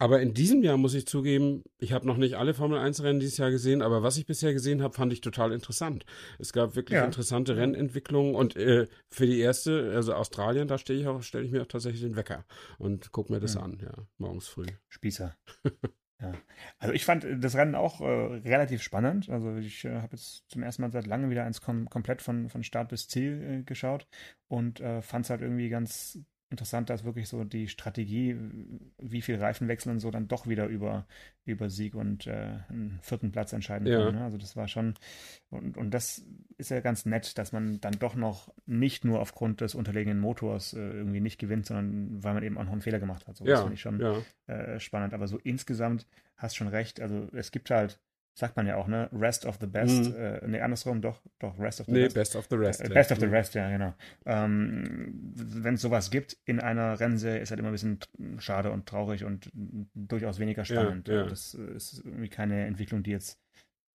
[0.00, 3.20] aber in diesem Jahr muss ich zugeben, ich habe noch nicht alle Formel 1 Rennen
[3.20, 6.06] dieses Jahr gesehen, aber was ich bisher gesehen habe, fand ich total interessant.
[6.38, 7.04] Es gab wirklich ja.
[7.04, 11.52] interessante Rennentwicklungen und äh, für die erste, also Australien, da stelle ich auch, stelle ich
[11.52, 12.46] mir auch tatsächlich den Wecker
[12.78, 13.60] und gucke mir das ja.
[13.60, 14.64] an, ja, morgens früh.
[14.88, 15.36] Spießer.
[16.22, 16.32] ja.
[16.78, 19.28] Also ich fand das Rennen auch äh, relativ spannend.
[19.28, 22.48] Also ich äh, habe jetzt zum ersten Mal seit langem wieder eins kom komplett von,
[22.48, 24.06] von Start bis Ziel äh, geschaut
[24.48, 26.18] und äh, fand es halt irgendwie ganz
[26.50, 28.36] interessant, dass wirklich so die Strategie,
[28.98, 31.06] wie viel Reifenwechsel und so dann doch wieder über,
[31.44, 34.04] über Sieg und äh, einen vierten Platz entscheiden ja.
[34.04, 34.16] kann.
[34.16, 34.24] Ne?
[34.24, 34.94] Also das war schon,
[35.50, 36.24] und, und das
[36.58, 40.72] ist ja ganz nett, dass man dann doch noch nicht nur aufgrund des unterlegenen Motors
[40.72, 43.36] äh, irgendwie nicht gewinnt, sondern weil man eben auch noch einen Fehler gemacht hat.
[43.36, 44.22] So, ja, das finde ich schon ja.
[44.52, 45.14] äh, spannend.
[45.14, 47.00] Aber so insgesamt hast schon recht.
[47.00, 48.00] Also es gibt halt
[48.34, 49.08] sagt man ja auch, ne?
[49.12, 50.10] Rest of the best.
[50.10, 50.16] Mhm.
[50.16, 52.14] Äh, ne, andersrum, doch, doch, Rest of the nee, best.
[52.14, 52.80] Best of the rest.
[52.80, 53.94] Äh, best of the rest, ja, genau.
[54.26, 57.98] Ähm, Wenn es sowas gibt in einer Rennserie, ist halt immer ein bisschen
[58.38, 59.50] schade und traurig und
[59.94, 61.08] durchaus weniger spannend.
[61.08, 61.26] Ja, ja.
[61.26, 63.40] Das ist irgendwie keine Entwicklung, die jetzt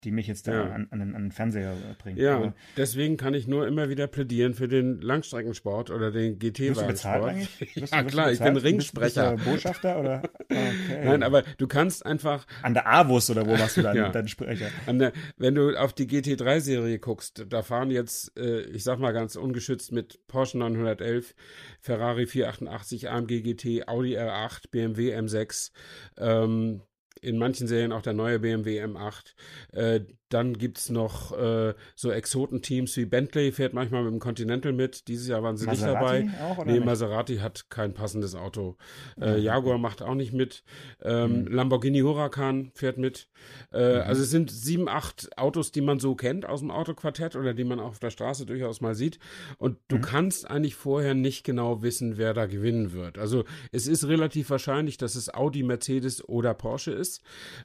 [0.06, 0.62] die mich jetzt da ja.
[0.72, 2.20] an, an, den, an, den, Fernseher bringt.
[2.20, 7.36] Ja, Aber deswegen kann ich nur immer wieder plädieren für den Langstreckensport oder den GT-Wagensport.
[7.76, 9.32] Ja, klar, ich bin Ringsprecher.
[9.32, 10.22] Bist, bist Botschafter oder?
[10.48, 11.04] Okay.
[11.04, 12.46] Nein, aber du kannst einfach.
[12.62, 14.10] An der AWUS oder wo machst du dann ja.
[14.10, 14.70] deinen Sprecher?
[14.88, 19.36] Der, wenn du auf die GT3-Serie guckst, da fahren jetzt, äh, ich sag mal ganz
[19.36, 21.34] ungeschützt mit Porsche 911,
[21.82, 25.72] Ferrari 488, AMG GT, Audi R8, BMW M6,
[26.18, 26.82] ähm,
[27.26, 29.34] in manchen Serien auch der neue BMW M8.
[29.72, 34.74] Äh, dann gibt es noch äh, so Exotenteams wie Bentley, fährt manchmal mit dem Continental
[34.74, 35.08] mit.
[35.08, 36.44] Dieses Jahr waren sie Maserati nicht dabei.
[36.44, 36.86] Auch, nee, nicht?
[36.86, 38.76] Maserati hat kein passendes Auto.
[39.20, 40.64] Äh, Jaguar macht auch nicht mit.
[41.02, 41.48] Ähm, mhm.
[41.48, 43.30] Lamborghini Huracan fährt mit.
[43.72, 44.02] Äh, mhm.
[44.02, 47.64] Also es sind sieben, acht Autos, die man so kennt aus dem Autoquartett oder die
[47.64, 49.20] man auch auf der Straße durchaus mal sieht.
[49.58, 50.02] Und du mhm.
[50.02, 53.18] kannst eigentlich vorher nicht genau wissen, wer da gewinnen wird.
[53.18, 57.15] Also es ist relativ wahrscheinlich, dass es Audi, Mercedes oder Porsche ist.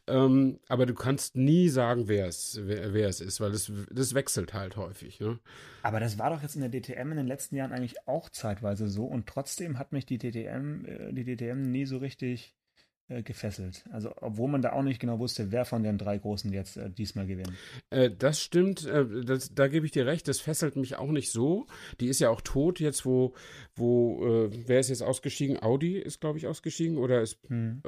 [0.06, 4.14] Ähm, aber du kannst nie sagen, wer es wer, wer, es ist, weil das, das
[4.14, 5.20] wechselt halt häufig.
[5.20, 5.38] Ne?
[5.82, 8.88] Aber das war doch jetzt in der DTM in den letzten Jahren eigentlich auch zeitweise
[8.88, 12.54] so und trotzdem hat mich die DTM, äh, die DTM nie so richtig
[13.10, 13.84] äh, gefesselt.
[13.90, 16.88] Also, obwohl man da auch nicht genau wusste, wer von den drei Großen jetzt äh,
[16.88, 17.52] diesmal gewinnt.
[17.90, 21.32] Äh, das stimmt, äh, das, da gebe ich dir recht, das fesselt mich auch nicht
[21.32, 21.66] so.
[21.98, 23.34] Die ist ja auch tot jetzt, wo,
[23.74, 25.60] wo äh, wer ist jetzt ausgestiegen?
[25.60, 27.82] Audi ist, glaube ich, ausgestiegen oder ist hm.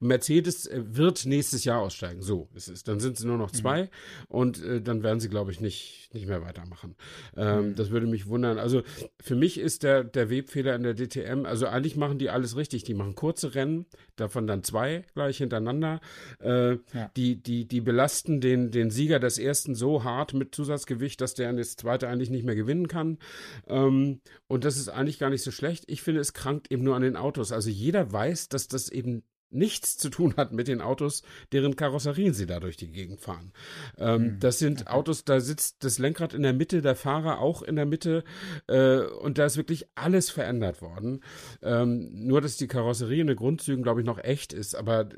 [0.00, 2.22] Mercedes wird nächstes Jahr aussteigen.
[2.22, 2.82] So ist es.
[2.82, 3.54] Dann sind sie nur noch hm.
[3.54, 3.88] zwei hm.
[4.26, 6.96] und dann werden sie, glaube ich, nicht, nicht mehr weitermachen.
[7.36, 7.74] Ähm, hm.
[7.76, 8.58] Das würde mich wundern.
[8.58, 8.82] Also
[9.20, 12.82] für mich ist der, der Webfehler in der DTM, also eigentlich machen die alles richtig.
[12.82, 16.00] Die machen kurze Rennen, davon dann dann zwei gleich hintereinander.
[16.40, 17.10] Äh, ja.
[17.16, 21.52] die, die, die belasten den, den Sieger des ersten so hart mit Zusatzgewicht, dass der
[21.52, 23.18] das zweite eigentlich nicht mehr gewinnen kann.
[23.66, 25.84] Ähm, und das ist eigentlich gar nicht so schlecht.
[25.86, 27.52] Ich finde, es krankt eben nur an den Autos.
[27.52, 32.34] Also jeder weiß, dass das eben nichts zu tun hat mit den Autos, deren Karosserien
[32.34, 33.52] sie da durch die Gegend fahren.
[33.98, 34.40] Ähm, mhm.
[34.40, 37.86] Das sind Autos, da sitzt das Lenkrad in der Mitte, der Fahrer auch in der
[37.86, 38.24] Mitte
[38.66, 41.22] äh, und da ist wirklich alles verändert worden.
[41.62, 45.08] Ähm, nur, dass die Karosserie in den Grundzügen, glaube ich, noch echt ist, aber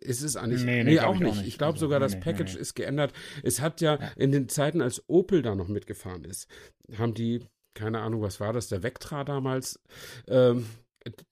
[0.00, 1.30] ist es eigentlich, nee, nee, nee auch, nicht.
[1.30, 1.46] auch, nicht.
[1.46, 3.12] Ich glaube also, sogar, das Package ist geändert.
[3.42, 6.48] Es hat ja, ja in den Zeiten, als Opel da noch mitgefahren ist,
[6.96, 7.40] haben die
[7.74, 9.80] keine Ahnung, was war das, der Vectra damals,
[10.28, 10.66] ähm,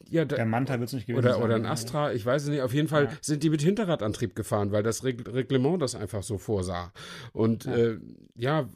[0.08, 1.42] ja, da, der Manta wird es nicht gewesen oder, sein.
[1.42, 2.62] Oder ein Astra, ich weiß es nicht.
[2.62, 3.10] Auf jeden Fall ja.
[3.20, 6.92] sind die mit Hinterradantrieb gefahren, weil das Reglement das einfach so vorsah.
[7.32, 7.98] Und ja, äh,
[8.34, 8.68] ja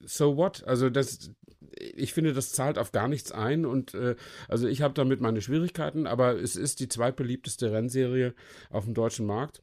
[0.00, 0.64] so what?
[0.66, 1.30] Also das,
[1.78, 3.66] ich finde, das zahlt auf gar nichts ein.
[3.66, 4.16] Und äh,
[4.48, 8.34] also ich habe damit meine Schwierigkeiten, aber es ist die zweitbeliebteste Rennserie
[8.70, 9.62] auf dem deutschen Markt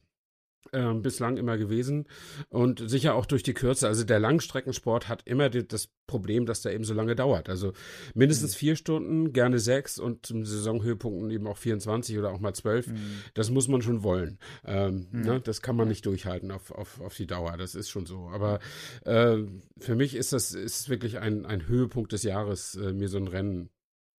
[0.72, 2.06] äh, bislang immer gewesen
[2.48, 3.86] und sicher auch durch die Kürze.
[3.88, 7.48] Also der Langstreckensport hat immer die, das Problem, dass der eben so lange dauert.
[7.48, 7.72] Also
[8.14, 8.58] mindestens mhm.
[8.58, 12.88] vier Stunden, gerne sechs und zum Saisonhöhepunkten eben auch 24 oder auch mal zwölf.
[12.88, 13.22] Mhm.
[13.34, 14.38] Das muss man schon wollen.
[14.64, 15.20] Ähm, mhm.
[15.20, 15.40] ne?
[15.40, 17.56] Das kann man nicht durchhalten auf, auf, auf die Dauer.
[17.56, 18.28] Das ist schon so.
[18.28, 18.58] Aber
[19.04, 19.38] äh,
[19.78, 23.28] für mich ist das ist wirklich ein, ein Höhepunkt des Jahres, äh, mir so ein
[23.28, 23.70] Rennen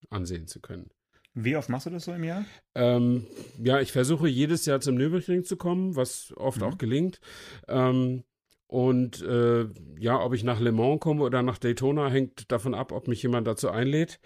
[0.10, 0.90] ansehen zu können.
[1.34, 2.46] Wie oft machst du das so im Jahr?
[2.76, 3.28] Ähm,
[3.63, 6.63] ja, ich versuche jedes Jahr zum Nürburgring zu kommen, was oft mhm.
[6.63, 7.20] auch gelingt.
[7.68, 8.24] Ähm,
[8.70, 9.65] und äh,
[9.98, 13.24] ja, ob ich nach Le Mans komme oder nach Daytona, hängt davon ab, ob mich
[13.24, 14.20] jemand dazu einlädt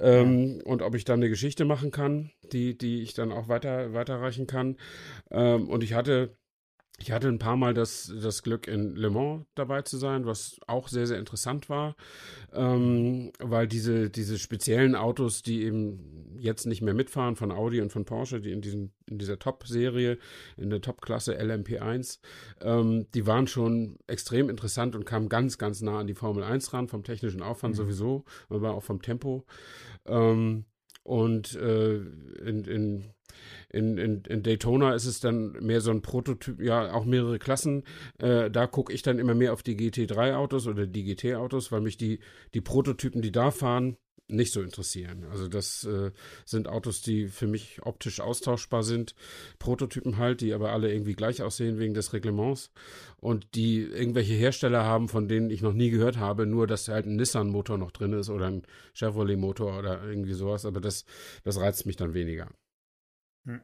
[0.00, 0.64] ähm, ja.
[0.64, 4.48] und ob ich dann eine Geschichte machen kann, die, die ich dann auch weiter, weiterreichen
[4.48, 4.78] kann.
[5.30, 6.36] Ähm, und ich hatte
[6.98, 10.60] ich hatte ein paar Mal das, das Glück, in Le Mans dabei zu sein, was
[10.68, 11.96] auch sehr, sehr interessant war,
[12.52, 17.90] ähm, weil diese, diese speziellen Autos, die eben jetzt nicht mehr mitfahren von Audi und
[17.90, 20.18] von Porsche, die in, diesen, in dieser Top-Serie,
[20.56, 22.20] in der Top-Klasse LMP1,
[22.60, 26.72] ähm, die waren schon extrem interessant und kamen ganz, ganz nah an die Formel 1
[26.72, 27.78] ran, vom technischen Aufwand mhm.
[27.78, 29.44] sowieso, aber auch vom Tempo.
[30.06, 30.64] Ähm,
[31.04, 31.94] und äh,
[32.44, 33.14] in, in
[33.70, 37.82] in, in, in Daytona ist es dann mehr so ein Prototyp, ja, auch mehrere Klassen.
[38.18, 41.96] Äh, da gucke ich dann immer mehr auf die GT3-Autos oder die GT-Autos, weil mich
[41.96, 42.20] die,
[42.54, 43.96] die Prototypen, die da fahren,
[44.28, 45.24] nicht so interessieren.
[45.30, 46.10] Also das äh,
[46.44, 49.14] sind Autos, die für mich optisch austauschbar sind,
[49.58, 52.70] Prototypen halt, die aber alle irgendwie gleich aussehen wegen des Reglements
[53.18, 57.06] und die irgendwelche Hersteller haben, von denen ich noch nie gehört habe, nur dass halt
[57.06, 58.62] ein Nissan-Motor noch drin ist oder ein
[58.94, 61.04] Chevrolet-Motor oder irgendwie sowas, aber das,
[61.42, 62.50] das reizt mich dann weniger.
[63.44, 63.60] Hm.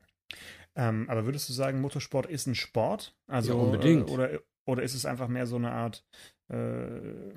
[0.77, 3.17] Ähm, aber würdest du sagen, Motorsport ist ein Sport?
[3.27, 4.09] Also, ja, unbedingt.
[4.11, 6.05] Äh, oder, oder ist es einfach mehr so eine Art
[6.49, 7.31] äh,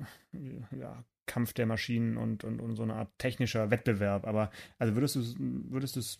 [0.76, 4.26] ja, Kampf der Maschinen und, und, und so eine Art technischer Wettbewerb?
[4.26, 5.22] Aber also würdest du
[5.70, 6.18] würdest du es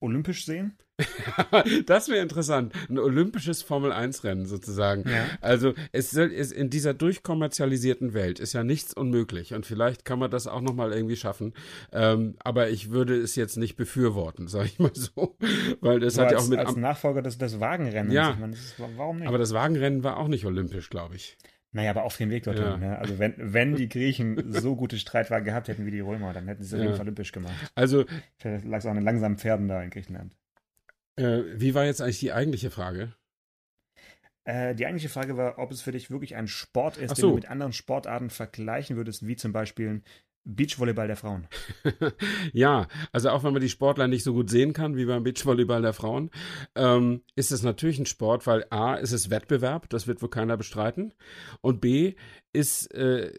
[0.00, 0.76] olympisch sehen?
[1.86, 2.72] das wäre interessant.
[2.88, 5.08] Ein olympisches Formel-1-Rennen sozusagen.
[5.08, 5.26] Ja.
[5.40, 10.20] Also es soll, es in dieser durchkommerzialisierten Welt ist ja nichts unmöglich und vielleicht kann
[10.20, 11.52] man das auch nochmal irgendwie schaffen.
[11.90, 15.36] Ähm, aber ich würde es jetzt nicht befürworten, sage ich mal so.
[15.80, 16.58] Weil das so hat als, ja auch mit.
[16.60, 18.14] Als Nachfolger des, des Wagenrennens.
[18.14, 18.36] Ja.
[18.38, 19.26] Meine, ist, warum nicht?
[19.26, 21.36] Aber das Wagenrennen war auch nicht olympisch, glaube ich.
[21.74, 22.64] Naja, aber auf dem Weg dorthin.
[22.64, 22.76] Ja.
[22.76, 22.98] Ne?
[22.98, 26.62] Also wenn, wenn die Griechen so gute Streitwagen gehabt hätten wie die Römer, dann hätten
[26.62, 26.78] sie es ja.
[26.78, 27.72] auf jeden Fall olympisch gemacht.
[27.74, 28.04] Also
[28.38, 30.32] vielleicht lag es auch an den langsamen Pferden da in Griechenland.
[31.16, 33.12] Äh, wie war jetzt eigentlich die eigentliche Frage?
[34.44, 37.26] Äh, die eigentliche Frage war, ob es für dich wirklich ein Sport ist, so.
[37.26, 40.02] den du mit anderen Sportarten vergleichen würdest, wie zum Beispiel
[40.44, 41.48] Beachvolleyball der Frauen.
[42.52, 45.82] ja, also auch wenn man die Sportler nicht so gut sehen kann wie beim Beachvolleyball
[45.82, 46.30] der Frauen,
[46.74, 50.56] ähm, ist es natürlich ein Sport, weil A ist es Wettbewerb, das wird wohl keiner
[50.56, 51.14] bestreiten.
[51.60, 52.14] Und B
[52.52, 53.32] ist äh,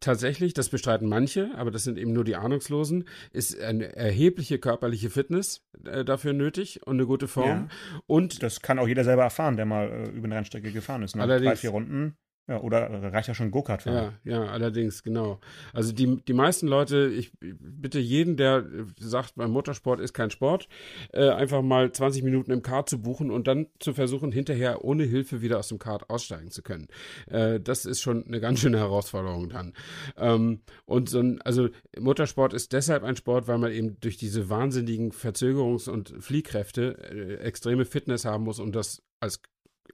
[0.00, 5.10] tatsächlich, das bestreiten manche, aber das sind eben nur die Ahnungslosen, ist eine erhebliche körperliche
[5.10, 7.48] Fitness äh, dafür nötig und eine gute Form.
[7.48, 7.68] Ja,
[8.06, 11.16] und das kann auch jeder selber erfahren, der mal äh, über eine Rennstrecke gefahren ist.
[11.16, 11.22] Ne?
[11.22, 12.16] Allerdings, Drei, vier Runden
[12.48, 14.14] ja, oder reicht ja schon Go-Kart fahren.
[14.22, 15.40] Ja, ja, allerdings, genau.
[15.72, 18.64] Also die, die meisten Leute, ich bitte jeden, der
[19.00, 20.68] sagt, beim Motorsport ist kein Sport,
[21.12, 25.02] äh, einfach mal 20 Minuten im Kart zu buchen und dann zu versuchen, hinterher ohne
[25.02, 26.86] Hilfe wieder aus dem Kart aussteigen zu können.
[27.26, 29.72] Äh, das ist schon eine ganz schöne Herausforderung dann.
[30.16, 34.48] Ähm, und so ein, also Motorsport ist deshalb ein Sport, weil man eben durch diese
[34.48, 39.42] wahnsinnigen Verzögerungs- und Fliehkräfte äh, extreme Fitness haben muss, um das als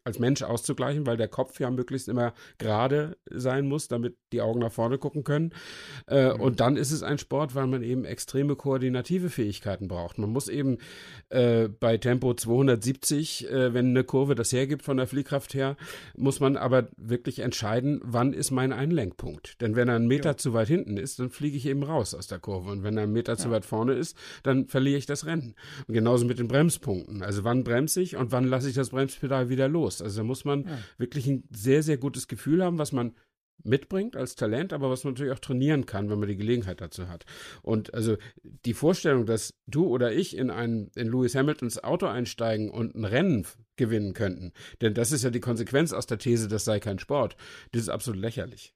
[0.05, 4.61] als Mensch auszugleichen, weil der Kopf ja möglichst immer gerade sein muss, damit die Augen
[4.61, 5.53] nach vorne gucken können.
[6.09, 6.41] Äh, mhm.
[6.41, 10.19] Und dann ist es ein Sport, weil man eben extreme koordinative Fähigkeiten braucht.
[10.19, 10.79] Man muss eben
[11.29, 15.77] äh, bei Tempo 270, äh, wenn eine Kurve das hergibt von der Fliehkraft her,
[16.17, 19.61] muss man aber wirklich entscheiden, wann ist mein Einlenkpunkt.
[19.61, 20.37] Denn wenn er einen Meter ja.
[20.37, 22.71] zu weit hinten ist, dann fliege ich eben raus aus der Kurve.
[22.71, 23.39] Und wenn er einen Meter ja.
[23.39, 25.55] zu weit vorne ist, dann verliere ich das Rennen.
[25.87, 27.23] Und genauso mit den Bremspunkten.
[27.23, 29.82] Also wann bremse ich und wann lasse ich das Bremspedal wieder los?
[29.83, 30.03] Los.
[30.03, 30.79] Also da muss man ja.
[30.99, 33.15] wirklich ein sehr, sehr gutes Gefühl haben, was man
[33.65, 37.09] mitbringt als Talent, aber was man natürlich auch trainieren kann, wenn man die Gelegenheit dazu
[37.09, 37.25] hat.
[37.63, 42.71] Und also die Vorstellung, dass du oder ich in ein in Lewis Hamiltons Auto einsteigen
[42.71, 46.65] und ein Rennen gewinnen könnten, denn das ist ja die Konsequenz aus der These, das
[46.65, 47.37] sei kein Sport,
[47.71, 48.75] das ist absolut lächerlich.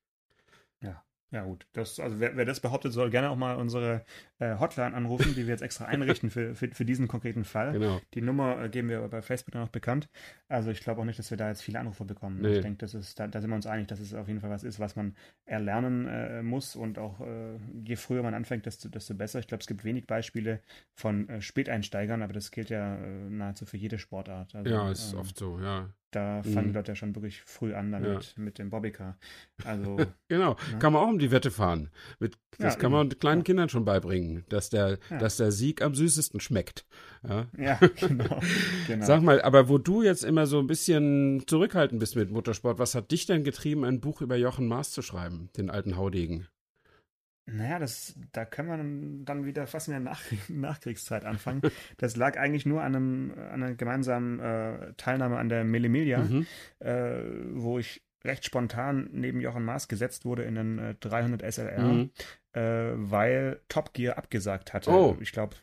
[0.80, 1.02] Ja.
[1.32, 1.66] Ja, gut.
[1.72, 4.04] Das, also wer, wer, das behauptet, soll gerne auch mal unsere
[4.38, 7.72] äh, Hotline anrufen, die wir jetzt extra einrichten für, für, für diesen konkreten Fall.
[7.72, 8.00] Genau.
[8.14, 10.08] Die Nummer äh, geben wir bei Facebook dann auch bekannt.
[10.48, 12.40] Also ich glaube auch nicht, dass wir da jetzt viele Anrufe bekommen.
[12.42, 12.56] Nee.
[12.56, 14.50] Ich denke, das ist, da, da, sind wir uns einig, dass es auf jeden Fall
[14.50, 18.88] was ist, was man erlernen äh, muss und auch äh, je früher man anfängt, desto,
[18.88, 19.38] desto besser.
[19.38, 20.60] Ich glaube, es gibt wenig Beispiele
[20.94, 24.54] von äh, Späteinsteigern, aber das gilt ja äh, nahezu für jede Sportart.
[24.54, 25.88] Also, ja, ist ähm, oft so, ja.
[26.12, 26.68] Da fangen mhm.
[26.68, 28.42] die Leute ja schon wirklich früh an damit, ja.
[28.42, 29.18] mit dem Bobbycar.
[29.64, 29.96] Also,
[30.28, 30.78] genau, ne?
[30.78, 31.90] kann man auch um die Wette fahren.
[32.20, 33.44] Mit, das ja, kann man kleinen.
[33.44, 36.86] Kindern schon beibringen, dass der, dass der Sieg am süßesten schmeckt.
[37.28, 38.40] Ja, ja genau,
[38.86, 39.06] genau.
[39.06, 42.94] Sag mal, aber wo du jetzt immer so ein bisschen zurückhaltend bist mit Motorsport, was
[42.94, 46.46] hat dich denn getrieben, ein Buch über Jochen Maas zu schreiben, den alten Haudegen?
[47.48, 51.62] Naja, das, da können wir dann wieder fast in der Nach Nachkriegszeit anfangen.
[51.96, 56.46] Das lag eigentlich nur an, einem, an einer gemeinsamen äh, Teilnahme an der Millimilia, mhm.
[56.80, 61.78] äh, wo ich recht spontan neben Jochen Maas gesetzt wurde in den äh, 300 SLR,
[61.78, 62.10] mhm.
[62.56, 64.90] Äh, weil Top Gear abgesagt hatte.
[64.90, 65.16] Oh.
[65.20, 65.56] Ich glaube,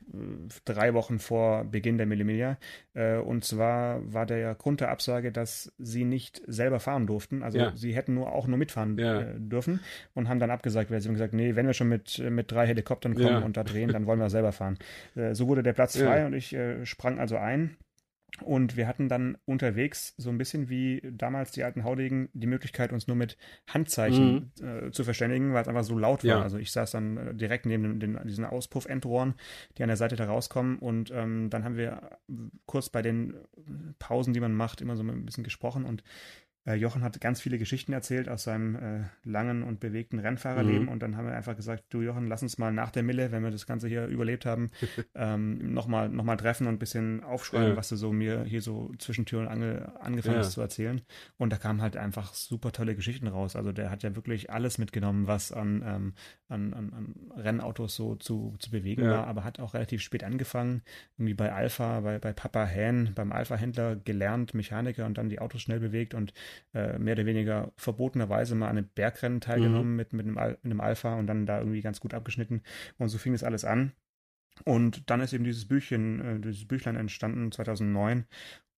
[0.64, 2.58] drei Wochen vor Beginn der Millimilia.
[2.94, 7.42] Äh, und zwar war der Grund der Absage, dass sie nicht selber fahren durften.
[7.42, 7.72] Also ja.
[7.76, 9.22] sie hätten nur auch nur mitfahren ja.
[9.22, 9.80] Äh, dürfen
[10.14, 12.68] und haben dann abgesagt, weil sie haben gesagt, nee, wenn wir schon mit, mit drei
[12.68, 13.40] Helikoptern kommen ja.
[13.40, 14.78] und da drehen, dann wollen wir selber fahren.
[15.32, 17.76] So wurde der Platz frei und ich sprang also ein
[18.42, 22.92] und wir hatten dann unterwegs so ein bisschen wie damals die alten Haudegen die Möglichkeit,
[22.92, 24.88] uns nur mit Handzeichen mhm.
[24.88, 26.30] äh, zu verständigen, weil es einfach so laut war.
[26.30, 26.42] Ja.
[26.42, 29.36] Also ich saß dann äh, direkt neben den, den, diesen Auspuffendrohren,
[29.78, 30.80] die an der Seite da rauskommen.
[30.80, 32.18] Und ähm, dann haben wir
[32.66, 33.36] kurz bei den
[34.00, 35.86] Pausen, die man macht, immer so ein bisschen gesprochen.
[35.86, 36.04] Und
[36.66, 40.90] äh, Jochen hat ganz viele Geschichten erzählt aus seinem äh, langen und bewegten Rennfahrerleben mhm.
[40.90, 43.44] und dann haben wir einfach gesagt, du Jochen, lass uns mal nach der Mille, wenn
[43.44, 44.72] wir das Ganze hier überlebt haben,
[45.16, 47.76] ähm, nochmal noch mal treffen und ein bisschen aufschreiben, ja.
[47.76, 50.42] was du so mir hier so zwischen Tür und Angel angefangen ja.
[50.42, 51.02] hast zu erzählen.
[51.38, 53.56] Und da kamen halt einfach super tolle Geschichten raus.
[53.56, 56.14] Also der hat ja wirklich alles mitgenommen, was an, ähm,
[56.48, 59.12] an, an, an, Rennautos so zu, zu bewegen ja.
[59.12, 60.82] war, aber hat auch relativ spät angefangen,
[61.18, 65.62] irgendwie bei Alpha, bei, bei Papa Hahn, beim Alpha-Händler gelernt, Mechaniker und dann die Autos
[65.62, 66.34] schnell bewegt und
[66.74, 69.96] äh, mehr oder weniger verbotenerweise mal an einem Bergrennen teilgenommen mhm.
[69.96, 72.62] mit, mit, einem, mit einem Alpha und dann da irgendwie ganz gut abgeschnitten.
[72.98, 73.94] Und so fing es alles an.
[74.66, 78.26] Und dann ist eben dieses Büchchen, äh, dieses Büchlein entstanden 2009.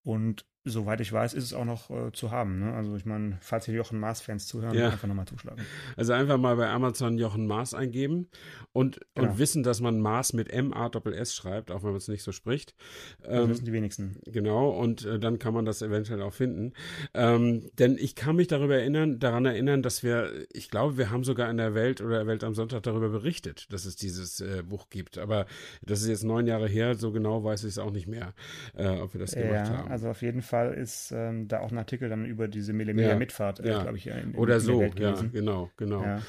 [0.03, 2.59] Und soweit ich weiß, ist es auch noch äh, zu haben.
[2.59, 2.73] Ne?
[2.73, 4.89] Also ich meine, falls hier Jochen Maas-Fans zuhören, ja.
[4.89, 5.61] einfach nochmal zuschlagen.
[5.95, 8.27] Also einfach mal bei Amazon Jochen Maas eingeben
[8.73, 9.29] und, genau.
[9.29, 12.73] und wissen, dass man Maas mit M-A-S-S schreibt, auch wenn man es nicht so spricht.
[13.21, 14.19] Das ähm, wissen die wenigsten.
[14.25, 16.73] Genau, und äh, dann kann man das eventuell auch finden.
[17.13, 21.23] Ähm, denn ich kann mich darüber erinnern, daran erinnern, dass wir, ich glaube, wir haben
[21.23, 24.89] sogar in der Welt oder Welt am Sonntag darüber berichtet, dass es dieses äh, Buch
[24.89, 25.19] gibt.
[25.19, 25.45] Aber
[25.83, 28.33] das ist jetzt neun Jahre her, so genau weiß ich es auch nicht mehr,
[28.73, 29.91] äh, ob wir das gemacht ja, haben.
[29.91, 33.59] Also auf jeden Fall Fall ist ähm, da auch ein Artikel dann über diese Millimeter-Mitfahrt,
[33.59, 33.81] äh, ja.
[33.83, 36.03] glaube ich, in, in, Oder so, ja, genau, genau.
[36.03, 36.21] Ja.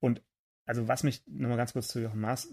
[0.00, 0.22] Und
[0.70, 2.48] also was mich nochmal ganz kurz zu Jochen Maas,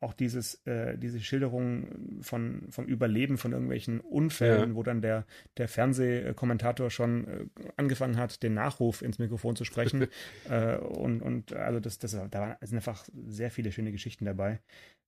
[0.00, 4.74] auch dieses, äh, diese Schilderung von, vom Überleben von irgendwelchen Unfällen, ja.
[4.74, 5.24] wo dann der,
[5.56, 7.46] der Fernsehkommentator schon äh,
[7.76, 10.08] angefangen hat, den Nachruf ins Mikrofon zu sprechen.
[10.50, 14.58] äh, und, und also das, das, da sind einfach sehr viele schöne Geschichten dabei.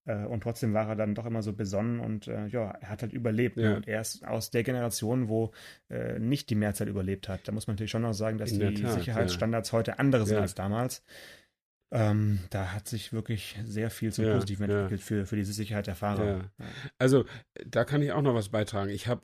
[0.07, 3.03] Äh, und trotzdem war er dann doch immer so besonnen und äh, ja, er hat
[3.03, 3.57] halt überlebt.
[3.57, 3.62] Ne?
[3.62, 3.77] Ja.
[3.77, 5.53] Und er ist aus der Generation, wo
[5.90, 7.47] äh, nicht die Mehrzahl überlebt hat.
[7.47, 9.79] Da muss man natürlich schon noch sagen, dass die Tat, Sicherheitsstandards ja.
[9.79, 10.42] heute andere sind ja.
[10.42, 11.03] als damals.
[11.92, 15.95] Ähm, da hat sich wirklich sehr viel zum Positiven entwickelt für, für diese Sicherheit der
[15.95, 16.51] Fahrer.
[16.99, 17.27] Also
[17.64, 18.90] da kann ich auch noch was beitragen.
[18.90, 19.23] Ich habe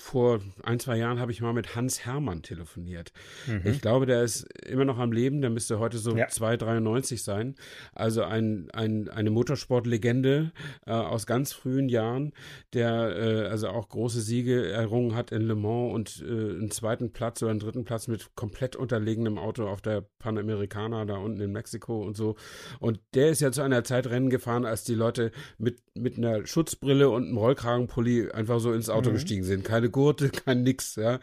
[0.00, 3.12] vor ein, zwei Jahren habe ich mal mit Hans Hermann telefoniert.
[3.46, 3.62] Mhm.
[3.64, 6.26] Ich glaube, der ist immer noch am Leben, der müsste heute so ja.
[6.26, 7.54] 2,93 sein.
[7.94, 10.52] Also ein, ein, eine Motorsportlegende
[10.86, 12.32] äh, aus ganz frühen Jahren,
[12.72, 17.12] der äh, also auch große Siege errungen hat in Le Mans und äh, einen zweiten
[17.12, 21.52] Platz oder einen dritten Platz mit komplett unterlegenem Auto auf der Panamericana da unten in
[21.52, 22.36] Mexiko und so.
[22.78, 26.46] Und der ist ja zu einer Zeit Rennen gefahren, als die Leute mit, mit einer
[26.46, 29.14] Schutzbrille und einem Rollkragenpulli einfach so ins Auto mhm.
[29.14, 29.64] gestiegen sind.
[29.64, 31.20] Keine Gurte, kein nix, ja.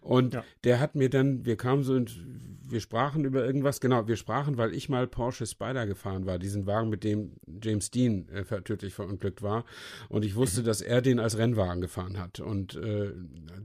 [0.00, 0.44] Und ja.
[0.64, 2.10] der hat mir dann, wir kamen so und
[2.70, 6.66] wir sprachen über irgendwas, genau, wir sprachen, weil ich mal Porsche Spider gefahren war, diesen
[6.66, 9.64] Wagen, mit dem James Dean äh, tödlich verunglückt war.
[10.08, 10.64] Und ich wusste, mhm.
[10.66, 12.40] dass er den als Rennwagen gefahren hat.
[12.40, 13.12] Und äh,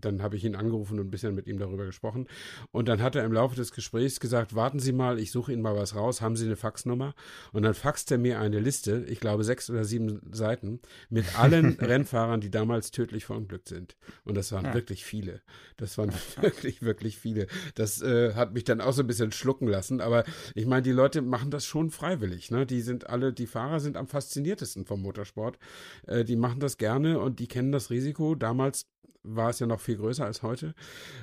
[0.01, 2.27] dann habe ich ihn angerufen und ein bisschen mit ihm darüber gesprochen.
[2.71, 5.61] Und dann hat er im Laufe des Gesprächs gesagt, warten Sie mal, ich suche Ihnen
[5.61, 7.13] mal was raus, haben Sie eine Faxnummer?
[7.51, 11.73] Und dann faxt er mir eine Liste, ich glaube sechs oder sieben Seiten, mit allen
[11.79, 13.95] Rennfahrern, die damals tödlich verunglückt sind.
[14.23, 14.73] Und das waren ja.
[14.73, 15.41] wirklich viele.
[15.77, 17.47] Das waren wirklich, wirklich viele.
[17.75, 20.01] Das äh, hat mich dann auch so ein bisschen schlucken lassen.
[20.01, 22.51] Aber ich meine, die Leute machen das schon freiwillig.
[22.51, 22.65] Ne?
[22.65, 25.59] Die sind alle, die Fahrer sind am fasziniertesten vom Motorsport.
[26.07, 28.35] Äh, die machen das gerne und die kennen das Risiko.
[28.35, 28.87] Damals
[29.23, 30.73] war es ja noch viel größer als heute.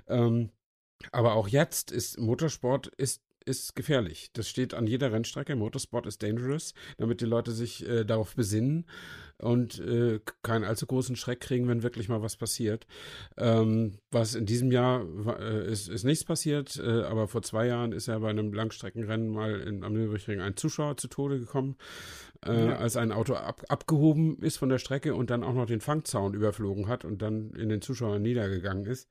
[0.08, 0.50] Ähm,
[1.10, 4.30] aber auch jetzt ist Motorsport ist ist gefährlich.
[4.32, 5.56] Das steht an jeder Rennstrecke.
[5.56, 8.86] Motorsport ist dangerous, damit die Leute sich äh, darauf besinnen
[9.42, 12.86] und äh, keinen allzu großen Schreck kriegen, wenn wirklich mal was passiert.
[13.36, 15.04] Ähm, was in diesem Jahr
[15.38, 19.28] äh, ist, ist nichts passiert, äh, aber vor zwei Jahren ist ja bei einem Langstreckenrennen
[19.28, 21.76] mal in, am Nürburgring ein Zuschauer zu Tode gekommen,
[22.46, 22.76] äh, ja.
[22.76, 26.34] als ein Auto ab, abgehoben ist von der Strecke und dann auch noch den Fangzaun
[26.34, 29.08] überflogen hat und dann in den Zuschauer niedergegangen ist.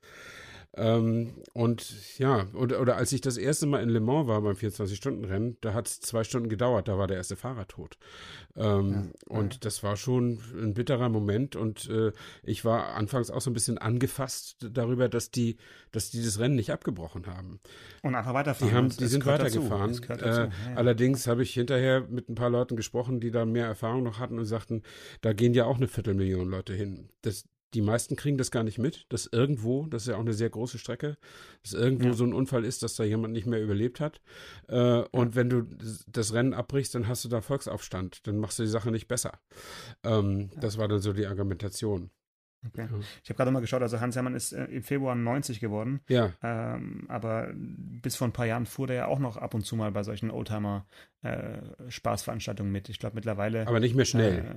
[0.77, 4.55] Ähm, und ja, oder, oder als ich das erste Mal in Le Mans war beim
[4.55, 7.97] 24-Stunden-Rennen, da hat es zwei Stunden gedauert, da war der erste Fahrer tot.
[8.55, 9.59] Ähm, ja, und ja.
[9.61, 13.79] das war schon ein bitterer Moment und äh, ich war anfangs auch so ein bisschen
[13.79, 15.57] angefasst darüber, dass die,
[15.91, 17.59] dass die das Rennen nicht abgebrochen haben.
[18.01, 18.71] Und einfach weiterfahren.
[18.71, 20.01] Die, haben, die sind weitergefahren.
[20.09, 24.03] Äh, ja, allerdings habe ich hinterher mit ein paar Leuten gesprochen, die da mehr Erfahrung
[24.03, 24.83] noch hatten und sagten,
[25.19, 27.09] da gehen ja auch eine Viertelmillion Leute hin.
[27.23, 30.33] Das, die meisten kriegen das gar nicht mit, dass irgendwo, das ist ja auch eine
[30.33, 31.17] sehr große Strecke,
[31.63, 32.13] dass irgendwo ja.
[32.13, 34.21] so ein Unfall ist, dass da jemand nicht mehr überlebt hat.
[34.67, 35.63] Äh, und wenn du
[36.07, 39.39] das Rennen abbrichst, dann hast du da Volksaufstand, dann machst du die Sache nicht besser.
[40.03, 40.59] Ähm, ja.
[40.59, 42.11] Das war dann so die Argumentation.
[42.67, 42.87] Okay.
[42.91, 42.99] Ja.
[43.23, 46.01] Ich habe gerade mal geschaut, also Hans Hermann ist äh, im Februar 90 geworden.
[46.07, 46.33] Ja.
[46.43, 49.75] Ähm, aber bis vor ein paar Jahren fuhr der ja auch noch ab und zu
[49.75, 52.89] mal bei solchen Oldtimer-Spaßveranstaltungen äh, mit.
[52.89, 53.65] Ich glaube mittlerweile.
[53.67, 54.39] Aber nicht mehr schnell.
[54.39, 54.53] Äh,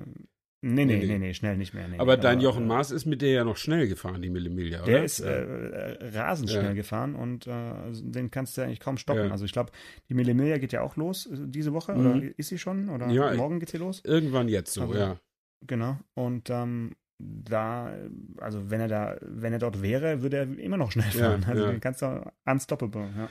[0.66, 1.86] Nee, nee, nee, nee, schnell nicht mehr.
[1.88, 4.92] Nee, aber dein Jochen Maas ist mit der ja noch schnell gefahren, die Millimilia, oder?
[4.92, 6.72] Der ist äh, äh, rasend schnell ja.
[6.72, 9.26] gefahren und äh, den kannst du eigentlich kaum stoppen.
[9.26, 9.30] Ja.
[9.30, 9.72] Also ich glaube,
[10.08, 12.06] die Millimilia geht ja auch los äh, diese Woche, mhm.
[12.06, 12.88] oder ist sie schon?
[12.88, 14.00] Oder ja, morgen geht sie los?
[14.04, 15.20] Irgendwann jetzt so, also, ja.
[15.66, 15.98] Genau.
[16.14, 17.92] Und ähm, da,
[18.38, 21.42] also wenn er da, wenn er dort wäre, würde er immer noch schnell fahren.
[21.42, 23.28] Ja, also den kannst du unstoppable, ja.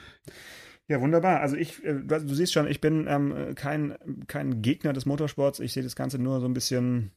[0.86, 1.40] Ja, wunderbar.
[1.40, 5.60] Also ich, äh, du, du siehst schon, ich bin ähm, kein, kein Gegner des Motorsports.
[5.60, 7.10] Ich sehe das Ganze nur so ein bisschen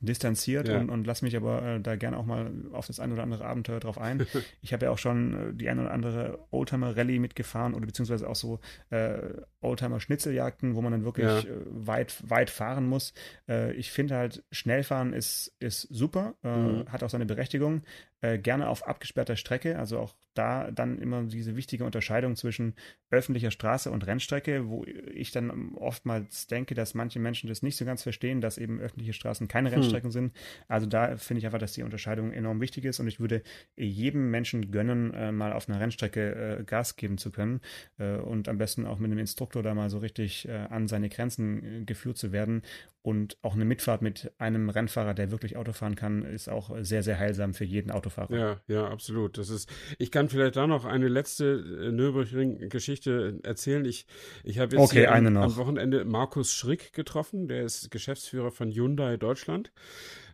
[0.00, 0.78] distanziert ja.
[0.78, 3.44] und, und lass mich aber äh, da gerne auch mal auf das ein oder andere
[3.44, 4.26] Abenteuer drauf ein.
[4.62, 8.36] ich habe ja auch schon äh, die ein oder andere Oldtimer-Rallye mitgefahren oder beziehungsweise auch
[8.36, 9.18] so äh,
[9.60, 11.38] Oldtimer-Schnitzeljagden, wo man dann wirklich ja.
[11.38, 13.14] äh, weit, weit fahren muss.
[13.48, 16.92] Äh, ich finde halt, Schnellfahren ist, ist super, äh, mhm.
[16.92, 17.82] hat auch seine Berechtigung.
[18.24, 22.74] Äh, gerne auf abgesperrter Strecke, also auch da dann immer diese wichtige Unterscheidung zwischen
[23.10, 27.84] öffentlicher Straße und Rennstrecke, wo ich dann oftmals denke, dass manche Menschen das nicht so
[27.84, 29.74] ganz verstehen, dass eben öffentliche Straßen keine hm.
[29.74, 30.12] Rennstrecken hm.
[30.12, 30.36] sind.
[30.68, 33.42] Also da finde ich einfach, dass die Unterscheidung enorm wichtig ist und ich würde
[33.76, 37.60] jedem Menschen gönnen, äh, mal auf einer Rennstrecke äh, Gas geben zu können
[37.98, 42.16] und am besten auch mit einem Instruktor da mal so richtig an seine Grenzen geführt
[42.16, 42.62] zu werden.
[43.02, 47.02] Und auch eine Mitfahrt mit einem Rennfahrer, der wirklich Auto fahren kann, ist auch sehr,
[47.02, 48.13] sehr heilsam für jeden Autofahrer.
[48.30, 49.38] Ja, ja, absolut.
[49.38, 53.84] Das ist, ich kann vielleicht da noch eine letzte äh, Nürburgring-Geschichte erzählen.
[53.84, 54.06] Ich,
[54.42, 59.16] ich habe jetzt okay, am, am, Wochenende Markus Schrick getroffen, der ist Geschäftsführer von Hyundai
[59.16, 59.72] Deutschland.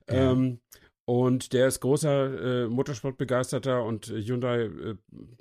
[0.08, 0.32] Ja.
[0.32, 0.60] Ähm,
[1.04, 4.94] und der ist großer äh, Motorsportbegeisterter und Hyundai äh,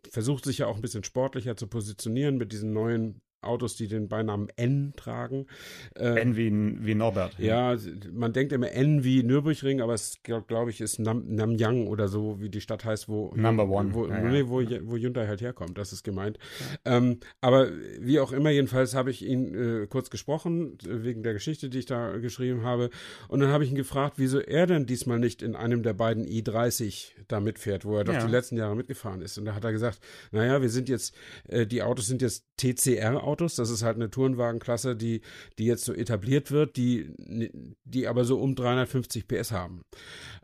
[0.09, 4.07] versucht sich ja auch ein bisschen sportlicher zu positionieren mit diesen neuen Autos, die den
[4.07, 5.47] Beinamen N tragen.
[5.95, 6.51] Äh, N wie,
[6.85, 7.37] wie Norbert.
[7.39, 7.73] Ja.
[7.73, 7.79] ja.
[8.11, 12.07] man denkt immer N wie Nürburgring, aber es glaube glaub ich ist Nam, Namyang oder
[12.07, 15.41] so, wie die Stadt heißt, wo Number One, wo, ja, nee, wo, wo, Hyundai halt
[15.41, 16.37] herkommt, das ist gemeint.
[16.85, 17.69] Ähm, aber
[17.99, 21.85] wie auch immer, jedenfalls habe ich ihn äh, kurz gesprochen wegen der Geschichte, die ich
[21.85, 22.89] da geschrieben habe,
[23.27, 26.25] und dann habe ich ihn gefragt, wieso er denn diesmal nicht in einem der beiden
[26.25, 29.37] i30 da mitfährt, wo er doch die letzten Jahre mitgefahren ist.
[29.37, 29.99] Und da hat er gesagt,
[30.31, 31.15] naja, wir sind jetzt,
[31.47, 33.55] äh, die Autos sind jetzt TCR Autos.
[33.55, 35.21] Das ist halt eine Tourenwagenklasse, die,
[35.57, 37.11] die jetzt so etabliert wird, die,
[37.83, 39.83] die aber so um 350 PS haben.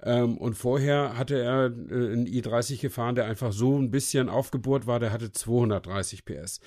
[0.03, 4.87] Ähm, und vorher hatte er äh, einen i30 gefahren, der einfach so ein bisschen aufgebohrt
[4.87, 6.59] war, der hatte 230 PS.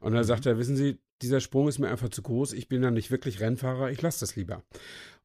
[0.00, 0.26] Und dann mhm.
[0.26, 3.10] sagt er, wissen Sie, dieser Sprung ist mir einfach zu groß, ich bin ja nicht
[3.10, 4.62] wirklich Rennfahrer, ich lasse das lieber.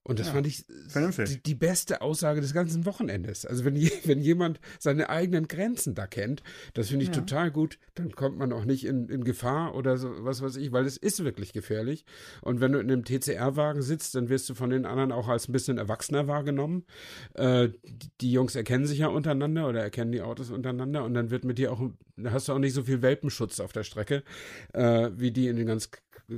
[0.03, 3.45] Und das ja, fand ich die, die, beste Aussage des ganzen Wochenendes.
[3.45, 3.75] Also wenn,
[4.05, 6.41] wenn jemand seine eigenen Grenzen da kennt,
[6.73, 7.21] das finde ich ja.
[7.21, 10.71] total gut, dann kommt man auch nicht in, in Gefahr oder so, was weiß ich,
[10.71, 12.05] weil es ist wirklich gefährlich.
[12.41, 15.47] Und wenn du in einem TCR-Wagen sitzt, dann wirst du von den anderen auch als
[15.47, 16.83] ein bisschen erwachsener wahrgenommen.
[17.35, 17.69] Äh,
[18.21, 21.59] die Jungs erkennen sich ja untereinander oder erkennen die Autos untereinander und dann wird mit
[21.59, 21.79] dir auch,
[22.25, 24.23] hast du auch nicht so viel Welpenschutz auf der Strecke,
[24.73, 25.91] äh, wie die in den ganz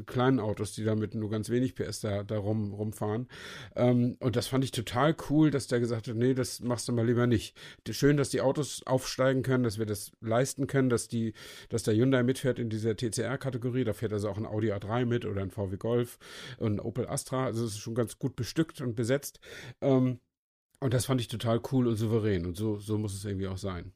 [0.05, 3.27] kleinen Autos, die da mit nur ganz wenig PS da, da rum, rumfahren.
[3.75, 6.93] Ähm, und das fand ich total cool, dass der gesagt hat, nee, das machst du
[6.93, 7.55] mal lieber nicht.
[7.89, 11.33] Schön, dass die Autos aufsteigen können, dass wir das leisten können, dass die,
[11.69, 13.83] dass der Hyundai mitfährt in dieser TCR-Kategorie.
[13.83, 16.17] Da fährt also auch ein Audi A3 mit oder ein VW Golf
[16.57, 17.45] und ein Opel Astra.
[17.45, 19.39] Also es ist schon ganz gut bestückt und besetzt.
[19.81, 20.19] Ähm,
[20.79, 22.45] und das fand ich total cool und souverän.
[22.45, 23.93] Und so, so muss es irgendwie auch sein.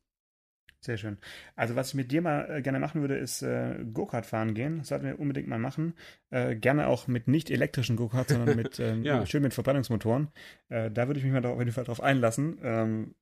[0.88, 1.18] Sehr schön.
[1.58, 4.78] Also was ich mit dir mal äh, gerne machen würde, ist äh, Go-Kart fahren gehen.
[4.78, 5.96] Das sollten wir unbedingt mal machen.
[6.30, 9.26] Äh, gerne auch mit nicht elektrischen Go-Karts, sondern mit ähm, ja.
[9.26, 10.28] schön mit Verbrennungsmotoren.
[10.68, 12.58] Äh, da würde ich mich mal auf jeden Fall drauf einlassen.
[12.62, 13.16] Ähm,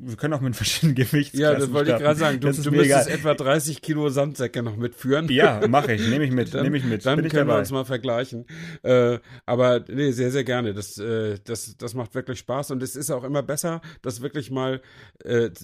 [0.00, 2.02] wir können auch mit verschiedenen Gewichtsklassen Ja, das wollte starten.
[2.02, 2.40] ich gerade sagen.
[2.40, 5.28] Du, du müsstest etwa 30 Kilo Sandsäcke noch mitführen.
[5.28, 6.08] Ja, mache ich.
[6.08, 6.52] Nehme ich mit.
[6.52, 7.06] dann, Nehme ich mit.
[7.06, 8.46] Dann können wir uns mal vergleichen.
[8.82, 10.74] Äh, aber nee, sehr, sehr gerne.
[10.74, 14.50] Das, äh, das, das macht wirklich Spaß und es ist auch immer besser, das wirklich
[14.50, 14.80] mal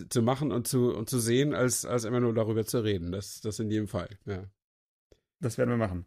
[0.09, 3.13] zu machen und zu und zu sehen, als, als immer nur darüber zu reden.
[3.13, 4.45] Das, das in jedem Fall, ja.
[5.43, 6.07] Das werden wir machen.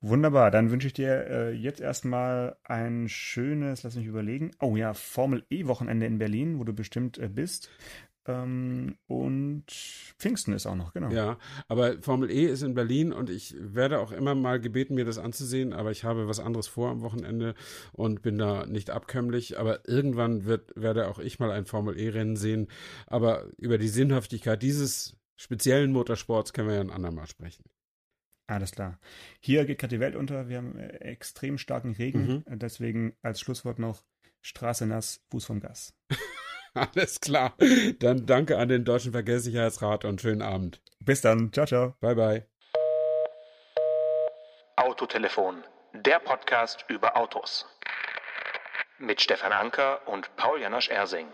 [0.00, 4.52] Wunderbar, dann wünsche ich dir äh, jetzt erstmal ein schönes, lass mich überlegen.
[4.58, 7.68] Oh ja, Formel E-Wochenende in Berlin, wo du bestimmt äh, bist.
[8.26, 9.64] Ähm, und
[10.18, 11.10] Pfingsten ist auch noch, genau.
[11.10, 15.04] Ja, aber Formel E ist in Berlin und ich werde auch immer mal gebeten, mir
[15.04, 17.54] das anzusehen, aber ich habe was anderes vor am Wochenende
[17.92, 19.58] und bin da nicht abkömmlich.
[19.58, 22.68] Aber irgendwann wird, werde auch ich mal ein Formel E-Rennen sehen.
[23.06, 27.64] Aber über die Sinnhaftigkeit dieses speziellen Motorsports können wir ja ein andermal sprechen.
[28.50, 28.98] Alles klar.
[29.38, 30.48] Hier geht gerade die Welt unter.
[30.48, 32.44] Wir haben äh, extrem starken Regen.
[32.48, 32.58] Mhm.
[32.58, 34.02] Deswegen als Schlusswort noch
[34.42, 35.94] Straße nass, Fuß vom Gas.
[36.74, 37.54] Alles klar.
[38.00, 40.82] Dann danke an den Deutschen Verkehrssicherheitsrat und schönen Abend.
[40.98, 41.52] Bis dann.
[41.52, 41.94] Ciao, ciao.
[42.00, 42.46] Bye, bye.
[44.76, 47.66] Autotelefon, der Podcast über Autos.
[48.98, 51.28] Mit Stefan Anker und Paul Janosch Ersing.